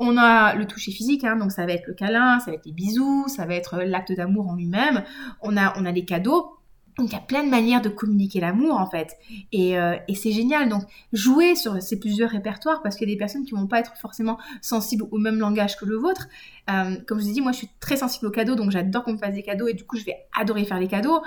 on 0.00 0.16
a 0.16 0.54
le 0.54 0.66
toucher 0.66 0.90
physique, 0.90 1.24
hein, 1.24 1.36
donc 1.36 1.52
ça 1.52 1.66
va 1.66 1.72
être 1.72 1.86
le 1.86 1.92
câlin, 1.92 2.40
ça 2.40 2.50
va 2.50 2.56
être 2.56 2.64
les 2.64 2.72
bisous, 2.72 3.28
ça 3.28 3.44
va 3.44 3.54
être 3.54 3.82
l'acte 3.82 4.12
d'amour 4.12 4.48
en 4.48 4.56
lui-même. 4.56 5.04
On 5.42 5.56
a, 5.58 5.78
on 5.78 5.84
a 5.84 5.92
les 5.92 6.06
cadeaux. 6.06 6.56
Donc 6.98 7.10
il 7.10 7.12
y 7.12 7.16
a 7.16 7.20
plein 7.20 7.44
de 7.44 7.50
manières 7.50 7.82
de 7.82 7.88
communiquer 7.90 8.40
l'amour 8.40 8.78
en 8.80 8.88
fait. 8.88 9.16
Et, 9.52 9.78
euh, 9.78 9.96
et 10.08 10.14
c'est 10.14 10.32
génial. 10.32 10.70
Donc 10.70 10.82
jouer 11.12 11.54
sur 11.54 11.80
ces 11.82 11.98
plusieurs 11.98 12.30
répertoires 12.30 12.82
parce 12.82 12.96
qu'il 12.96 13.08
y 13.08 13.12
a 13.12 13.14
des 13.14 13.18
personnes 13.18 13.44
qui 13.44 13.52
vont 13.52 13.66
pas 13.66 13.78
être 13.78 13.92
forcément 14.00 14.38
sensibles 14.62 15.04
au 15.10 15.18
même 15.18 15.38
langage 15.38 15.76
que 15.76 15.84
le 15.84 15.96
vôtre. 15.96 16.28
Euh, 16.70 16.96
comme 17.06 17.18
je 17.18 17.24
vous 17.24 17.30
ai 17.30 17.34
dit, 17.34 17.40
moi 17.42 17.52
je 17.52 17.58
suis 17.58 17.70
très 17.78 17.96
sensible 17.96 18.26
aux 18.26 18.30
cadeaux, 18.30 18.54
donc 18.54 18.70
j'adore 18.70 19.04
qu'on 19.04 19.12
me 19.12 19.18
fasse 19.18 19.34
des 19.34 19.42
cadeaux 19.42 19.68
et 19.68 19.74
du 19.74 19.84
coup 19.84 19.96
je 19.96 20.04
vais 20.04 20.16
adorer 20.38 20.64
faire 20.64 20.80
les 20.80 20.88
cadeaux. 20.88 21.20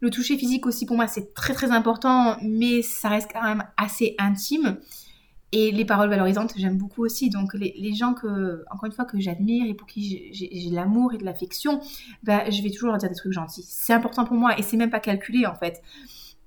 Le 0.00 0.10
toucher 0.10 0.38
physique 0.38 0.64
aussi 0.66 0.86
pour 0.86 0.96
moi 0.96 1.06
c'est 1.06 1.34
très 1.34 1.52
très 1.52 1.70
important, 1.70 2.36
mais 2.42 2.82
ça 2.82 3.10
reste 3.10 3.30
quand 3.32 3.42
même 3.42 3.64
assez 3.76 4.14
intime. 4.18 4.78
Et 5.52 5.70
les 5.72 5.84
paroles 5.86 6.10
valorisantes, 6.10 6.52
j'aime 6.56 6.76
beaucoup 6.76 7.04
aussi. 7.04 7.30
Donc 7.30 7.54
les, 7.54 7.94
gens 7.94 8.12
que, 8.12 8.64
encore 8.70 8.84
une 8.84 8.92
fois, 8.92 9.06
que 9.06 9.18
j'admire 9.18 9.66
et 9.66 9.74
pour 9.74 9.86
qui 9.86 10.28
j'ai 10.32 10.70
l'amour 10.70 11.14
et 11.14 11.18
de 11.18 11.24
l'affection, 11.24 11.80
bah, 12.22 12.50
je 12.50 12.62
vais 12.62 12.70
toujours 12.70 12.88
leur 12.88 12.98
dire 12.98 13.08
des 13.08 13.14
trucs 13.14 13.32
gentils. 13.32 13.64
C'est 13.66 13.94
important 13.94 14.24
pour 14.24 14.36
moi 14.36 14.58
et 14.58 14.62
c'est 14.62 14.76
même 14.76 14.90
pas 14.90 15.00
calculé 15.00 15.46
en 15.46 15.54
fait. 15.54 15.82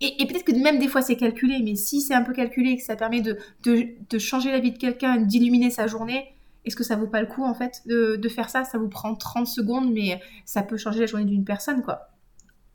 Et, 0.04 0.26
peut-être 0.26 0.44
que 0.44 0.52
même 0.52 0.80
des 0.80 0.88
fois 0.88 1.04
c'est 1.04 1.16
calculé, 1.16 1.60
mais 1.64 1.76
si 1.76 2.02
c'est 2.02 2.16
un 2.16 2.24
peu 2.24 2.34
calculé 2.34 2.72
et 2.72 2.78
que 2.78 2.84
ça 2.84 2.96
permet 2.96 3.22
de, 3.22 3.38
de, 3.64 3.88
de 4.10 4.18
changer 4.18 4.52
la 4.52 4.60
vie 4.60 4.72
de 4.72 4.78
quelqu'un, 4.78 5.18
d'illuminer 5.18 5.70
sa 5.70 5.86
journée, 5.86 6.34
est-ce 6.66 6.76
que 6.76 6.84
ça 6.84 6.96
vaut 6.96 7.08
pas 7.08 7.22
le 7.22 7.28
coup 7.28 7.44
en 7.44 7.54
fait 7.54 7.82
de, 7.86 8.16
de, 8.16 8.30
faire 8.30 8.50
ça? 8.50 8.64
Ça 8.64 8.80
vous 8.80 8.90
prend 8.90 9.14
30 9.16 9.46
secondes, 9.46 9.92
mais 9.92 10.20
ça 10.46 10.64
peut 10.64 10.78
changer 10.78 11.02
la 11.02 11.06
journée 11.06 11.26
d'une 11.26 11.46
personne 11.46 11.84
quoi. 11.84 12.10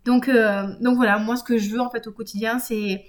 Donc, 0.04 0.28
euh, 0.28 0.72
donc 0.80 0.96
voilà, 0.96 1.18
moi 1.18 1.36
ce 1.36 1.42
que 1.42 1.58
je 1.58 1.70
veux 1.70 1.80
en 1.80 1.90
fait 1.90 2.06
au 2.06 2.12
quotidien, 2.12 2.60
c'est 2.60 3.04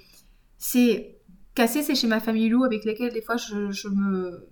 Casser, 1.57 1.81
c'est 1.81 1.95
chez 1.95 2.05
ma 2.05 2.19
famille 2.19 2.49
Lou 2.49 2.63
avec 2.65 2.85
lesquelles 2.85 3.11
des 3.11 3.23
fois 3.23 3.35
je, 3.35 3.71
je 3.71 3.87
me 3.87 4.47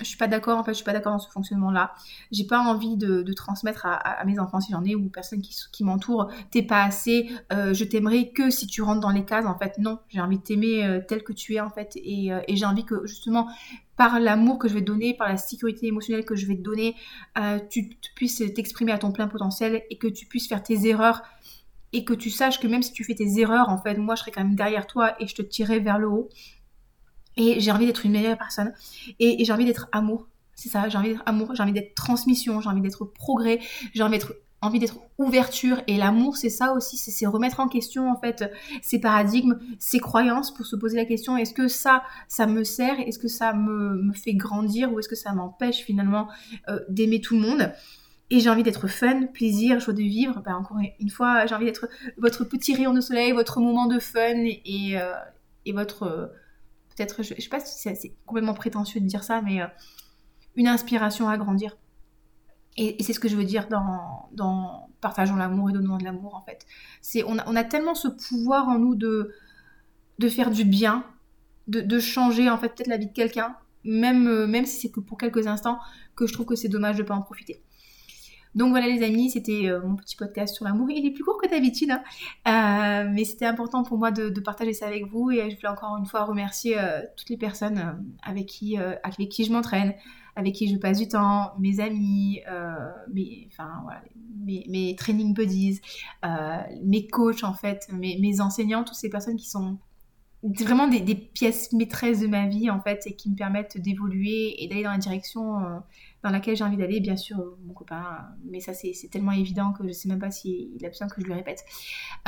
je 0.00 0.04
suis 0.04 0.18
pas 0.18 0.26
d'accord 0.26 0.58
en 0.58 0.62
fait 0.62 0.72
je 0.72 0.76
suis 0.76 0.84
pas 0.84 0.92
d'accord 0.92 1.12
dans 1.12 1.18
ce 1.18 1.30
fonctionnement 1.30 1.70
là 1.70 1.94
j'ai 2.32 2.44
pas 2.44 2.58
envie 2.58 2.98
de, 2.98 3.24
transmettre 3.32 3.86
à, 3.86 4.22
mes 4.26 4.38
enfants 4.38 4.60
si 4.60 4.72
j'en 4.72 4.84
ai 4.84 4.94
ou 4.94 5.08
personnes 5.08 5.40
qui, 5.40 5.56
qui 5.72 5.84
m'entourent 5.84 6.30
t'es 6.50 6.62
pas 6.62 6.82
assez 6.82 7.30
euh, 7.50 7.72
je 7.72 7.84
t'aimerai 7.84 8.30
que 8.32 8.50
si 8.50 8.66
tu 8.66 8.82
rentres 8.82 9.00
dans 9.00 9.08
les 9.10 9.24
cases 9.24 9.46
en 9.46 9.56
fait 9.56 9.78
non 9.78 10.00
j'ai 10.10 10.20
envie 10.20 10.36
de 10.36 10.42
t'aimer 10.42 10.84
euh, 10.84 11.00
tel 11.06 11.22
que 11.22 11.32
tu 11.32 11.54
es 11.54 11.60
en 11.60 11.70
fait 11.70 11.92
et, 11.96 12.30
euh, 12.30 12.40
et 12.46 12.56
j'ai 12.56 12.66
envie 12.66 12.84
que 12.84 13.06
justement 13.06 13.48
par 13.96 14.20
l'amour 14.20 14.58
que 14.58 14.68
je 14.68 14.74
vais 14.74 14.80
te 14.80 14.86
donner 14.86 15.14
par 15.14 15.28
la 15.28 15.38
sécurité 15.38 15.86
émotionnelle 15.86 16.26
que 16.26 16.34
je 16.34 16.46
vais 16.46 16.56
te 16.56 16.62
donner 16.62 16.94
tu 17.70 17.88
puisses 18.16 18.42
t'exprimer 18.54 18.92
à 18.92 18.98
ton 18.98 19.12
plein 19.12 19.28
potentiel 19.28 19.82
et 19.88 19.96
que 19.96 20.08
tu 20.08 20.26
puisses 20.26 20.48
faire 20.48 20.62
tes 20.62 20.88
erreurs 20.88 21.22
et 21.94 22.04
que 22.04 22.12
tu 22.12 22.28
saches 22.28 22.58
que 22.58 22.66
même 22.66 22.82
si 22.82 22.92
tu 22.92 23.04
fais 23.04 23.14
tes 23.14 23.38
erreurs, 23.38 23.68
en 23.68 23.78
fait, 23.78 23.96
moi, 23.96 24.16
je 24.16 24.22
serai 24.22 24.32
quand 24.32 24.42
même 24.42 24.56
derrière 24.56 24.88
toi 24.88 25.14
et 25.20 25.28
je 25.28 25.34
te 25.36 25.42
tirerai 25.42 25.78
vers 25.78 25.98
le 25.98 26.08
haut. 26.08 26.28
Et 27.36 27.60
j'ai 27.60 27.70
envie 27.70 27.86
d'être 27.86 28.04
une 28.04 28.12
meilleure 28.12 28.36
personne. 28.36 28.72
Et, 29.20 29.44
j'ai 29.44 29.52
envie 29.52 29.64
d'être 29.64 29.88
amour. 29.92 30.26
C'est 30.56 30.68
ça, 30.68 30.88
j'ai 30.88 30.98
envie 30.98 31.10
d'être 31.10 31.22
amour, 31.24 31.54
j'ai 31.54 31.62
envie 31.62 31.72
d'être 31.72 31.94
transmission, 31.94 32.60
j'ai 32.60 32.68
envie 32.68 32.80
d'être 32.80 33.04
progrès, 33.04 33.60
j'ai 33.94 34.02
envie 34.02 34.18
d'être 34.18 34.34
envie 34.60 34.78
d'être 34.78 34.96
ouverture 35.18 35.82
et 35.86 35.98
l'amour 35.98 36.38
c'est 36.38 36.48
ça 36.48 36.72
aussi 36.72 36.96
c'est 36.96 37.26
remettre 37.26 37.60
en 37.60 37.68
question 37.68 38.10
en 38.10 38.18
fait 38.18 38.50
ces 38.80 38.98
paradigmes 38.98 39.58
ces 39.78 40.00
croyances 40.00 40.54
pour 40.54 40.64
se 40.64 40.74
poser 40.74 40.96
la 40.96 41.04
question 41.04 41.36
est-ce 41.36 41.52
que 41.52 41.68
ça 41.68 42.02
ça 42.28 42.46
me 42.46 42.64
sert? 42.64 42.98
Est-ce 43.00 43.18
que 43.18 43.28
ça 43.28 43.52
me, 43.52 44.10
fait 44.14 44.32
grandir 44.32 44.90
ou 44.90 44.98
est-ce 44.98 45.08
que 45.08 45.16
ça 45.16 45.34
m'empêche 45.34 45.80
finalement 45.80 46.28
euh, 46.70 46.80
d'aimer 46.88 47.20
tout 47.20 47.34
le 47.34 47.42
monde? 47.42 47.72
Et 48.34 48.40
j'ai 48.40 48.50
envie 48.50 48.64
d'être 48.64 48.88
fun, 48.88 49.26
plaisir, 49.26 49.78
joie 49.78 49.94
de 49.94 50.02
vivre. 50.02 50.42
Ben, 50.44 50.56
encore 50.56 50.78
une 50.98 51.08
fois, 51.08 51.46
j'ai 51.46 51.54
envie 51.54 51.66
d'être 51.66 51.88
votre 52.16 52.42
petit 52.42 52.74
rayon 52.74 52.92
de 52.92 53.00
soleil, 53.00 53.30
votre 53.30 53.60
moment 53.60 53.86
de 53.86 54.00
fun 54.00 54.34
et, 54.64 54.98
euh, 54.98 55.12
votre. 55.72 56.02
Euh, 56.02 56.26
peut-être, 56.96 57.22
je, 57.22 57.34
je, 57.36 57.40
sais 57.40 57.48
pas 57.48 57.60
si 57.60 57.78
c'est 57.94 58.16
complètement 58.26 58.54
prétentieux 58.54 59.00
de 59.00 59.06
dire 59.06 59.22
ça, 59.22 59.40
mais 59.40 59.62
euh, 59.62 59.66
une 60.56 60.66
inspiration 60.66 61.28
à 61.28 61.36
grandir. 61.36 61.76
Et, 62.76 63.00
c'est 63.04 63.12
ce 63.12 63.20
que 63.20 63.28
je 63.28 63.36
veux 63.36 63.44
dire 63.44 63.68
dans, 63.68 64.28
dans 64.32 64.90
partageons 65.00 65.36
l'amour 65.36 65.70
et 65.70 65.72
donnons 65.72 65.96
de 65.96 66.02
l'amour 66.02 66.34
en 66.34 66.42
fait. 66.42 66.66
On 67.28 67.38
a, 67.38 67.62
tellement 67.62 67.94
ce 67.94 68.08
pouvoir 68.08 68.68
en 68.68 68.80
nous 68.80 68.96
de, 68.96 69.32
de 70.18 70.28
faire 70.28 70.50
du 70.50 70.64
bien, 70.64 71.04
de, 71.68 71.80
de 71.80 72.00
changer 72.00 72.50
en 72.50 72.58
fait 72.58 72.70
peut-être 72.70 72.88
la 72.88 72.96
vie 72.96 73.06
de 73.06 73.12
quelqu'un, 73.12 73.54
même, 73.84 74.46
même 74.46 74.66
si 74.66 74.80
c'est 74.80 74.90
que 74.90 74.98
pour 74.98 75.18
quelques 75.18 75.46
instants, 75.46 75.78
que 76.16 76.26
je 76.26 76.32
trouve 76.32 76.46
que 76.46 76.56
c'est 76.56 76.68
dommage 76.68 76.96
de 76.96 77.02
ne 77.02 77.06
pas 77.06 77.14
en 77.14 77.22
profiter. 77.22 77.62
Donc 78.54 78.70
voilà 78.70 78.86
les 78.86 79.02
amis, 79.02 79.30
c'était 79.30 79.66
euh, 79.66 79.80
mon 79.84 79.96
petit 79.96 80.16
podcast 80.16 80.54
sur 80.54 80.64
l'amour. 80.64 80.88
Il 80.90 81.04
est 81.06 81.10
plus 81.10 81.24
court 81.24 81.40
que 81.40 81.48
d'habitude, 81.48 81.90
hein. 81.90 82.02
euh, 82.46 83.10
mais 83.12 83.24
c'était 83.24 83.46
important 83.46 83.82
pour 83.82 83.98
moi 83.98 84.10
de, 84.10 84.28
partager 84.40 84.72
ça 84.72 84.86
avec 84.86 85.06
vous 85.06 85.30
et 85.30 85.50
je 85.50 85.56
voulais 85.56 85.68
encore 85.68 85.96
une 85.96 86.06
fois 86.06 86.24
remercier 86.24 86.78
euh, 86.78 87.00
toutes 87.16 87.30
les 87.30 87.36
personnes 87.36 87.98
avec, 88.22 88.46
qui, 88.46 88.76
je 88.76 89.52
m'entraîne, 89.52 89.94
avec 90.36 90.54
qui 90.54 90.68
je 90.68 90.76
passe 90.76 90.98
du 90.98 91.08
temps, 91.08 91.52
mes 91.58 91.80
amis, 91.80 92.40
mes, 93.08 94.96
training 94.96 95.34
buddies, 95.34 95.80
mes 96.84 97.06
coachs 97.06 97.42
en 97.42 97.54
fait, 97.54 97.88
mes 97.92 98.40
enseignants, 98.40 98.84
toutes 98.84 98.96
ces 98.96 99.08
personnes 99.08 99.36
qui 99.36 99.48
sont 99.48 99.78
vraiment 100.44 100.86
des, 100.88 101.14
pièces 101.14 101.72
maîtresses 101.72 102.20
de 102.20 102.26
ma 102.26 102.46
vie 102.46 102.70
en 102.70 102.80
fait 102.80 103.02
et 103.06 103.16
qui 103.16 103.30
me 103.30 103.36
permettent 103.36 103.80
d'évoluer 103.80 104.62
et 104.62 104.68
d'aller 104.68 104.82
dans 104.82 104.92
la 104.92 104.98
direction 104.98 105.58
euh, 105.58 105.78
dans 106.24 106.30
laquelle 106.30 106.56
j'ai 106.56 106.64
envie 106.64 106.78
d'aller 106.78 107.00
bien 107.00 107.16
sûr 107.16 107.38
euh, 107.38 107.56
mon 107.64 107.74
copain 107.74 108.18
mais 108.44 108.58
ça 108.58 108.72
c'est 108.72 109.08
tellement 109.10 109.32
évident 109.32 109.72
que 109.72 109.86
je 109.86 109.92
sais 109.92 110.08
même 110.08 110.18
pas 110.18 110.30
s'il 110.30 110.84
a 110.84 110.88
besoin 110.88 111.06
que 111.06 111.20
je 111.20 111.26
lui 111.26 111.34
répète. 111.34 111.64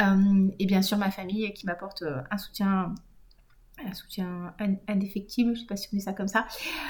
Euh, 0.01 0.49
et 0.59 0.67
bien 0.67 0.83
sûr 0.83 0.99
ma 0.99 1.11
famille 1.11 1.53
qui 1.55 1.67
m'apporte 1.67 2.03
euh, 2.03 2.21
un 2.31 2.39
soutien 2.39 2.95
un 3.85 3.93
soutien 3.93 4.55
indéfectible, 4.89 5.55
je 5.55 5.61
sais 5.61 5.67
pas 5.67 5.77
si 5.77 5.89
on 5.93 5.97
dit 5.97 6.03
ça 6.03 6.13
comme 6.13 6.29
ça. 6.29 6.47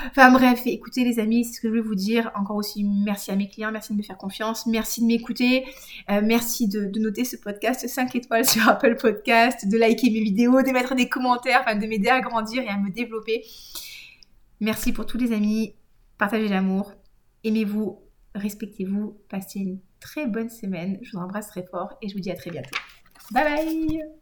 Enfin 0.07 0.31
bref, 0.31 0.62
écoutez 0.66 1.05
les 1.05 1.18
amis, 1.18 1.44
c'est 1.44 1.55
ce 1.55 1.61
que 1.61 1.68
je 1.68 1.70
voulais 1.70 1.83
vous 1.83 1.94
dire. 1.94 2.31
Encore 2.35 2.57
aussi, 2.57 2.85
merci 2.85 3.31
à 3.31 3.37
mes 3.37 3.49
clients, 3.49 3.72
merci 3.72 3.92
de 3.92 3.99
me 3.99 4.03
faire 4.03 4.16
confiance, 4.16 4.66
merci 4.66 5.01
de 5.01 5.07
m'écouter, 5.07 5.64
euh, 6.11 6.20
merci 6.25 6.68
de, 6.68 6.87
de, 6.87 7.01
noter 7.01 7.25
ce 7.25 7.37
podcast 7.37 7.87
5 7.87 8.14
étoiles 8.14 8.49
sur 8.49 8.68
Apple 8.68 8.96
Podcast, 8.96 9.68
de 9.68 9.77
liker 9.77 10.11
mes 10.11 10.20
vidéos, 10.20 10.62
de 10.62 10.70
mettre 10.70 10.94
des 10.94 11.09
commentaires, 11.09 11.62
enfin 11.62 11.77
de 11.77 11.87
m'aider 11.87 12.09
à 12.09 12.20
grandir 12.20 12.62
et 12.62 12.68
à 12.68 12.79
me 12.79 12.90
développer. 12.90 13.44
Merci 14.61 14.92
pour 14.92 15.07
tous 15.07 15.18
les 15.18 15.33
amis, 15.33 15.75
partagez 16.18 16.49
l'amour, 16.49 16.92
aimez-vous, 17.44 18.01
respectez-vous, 18.35 19.18
passez 19.29 19.61
une 19.61 19.81
très 20.01 20.27
bonne 20.27 20.49
semaine, 20.49 20.99
je 21.03 21.12
vous 21.12 21.18
embrasse 21.18 21.49
très 21.49 21.64
fort 21.64 21.99
et 22.01 22.09
je 22.09 22.14
vous 22.14 22.20
dis 22.20 22.31
à 22.31 22.37
très 22.37 22.51
bientôt. 22.51 22.77
Bye 23.33 23.44
bye 23.44 24.15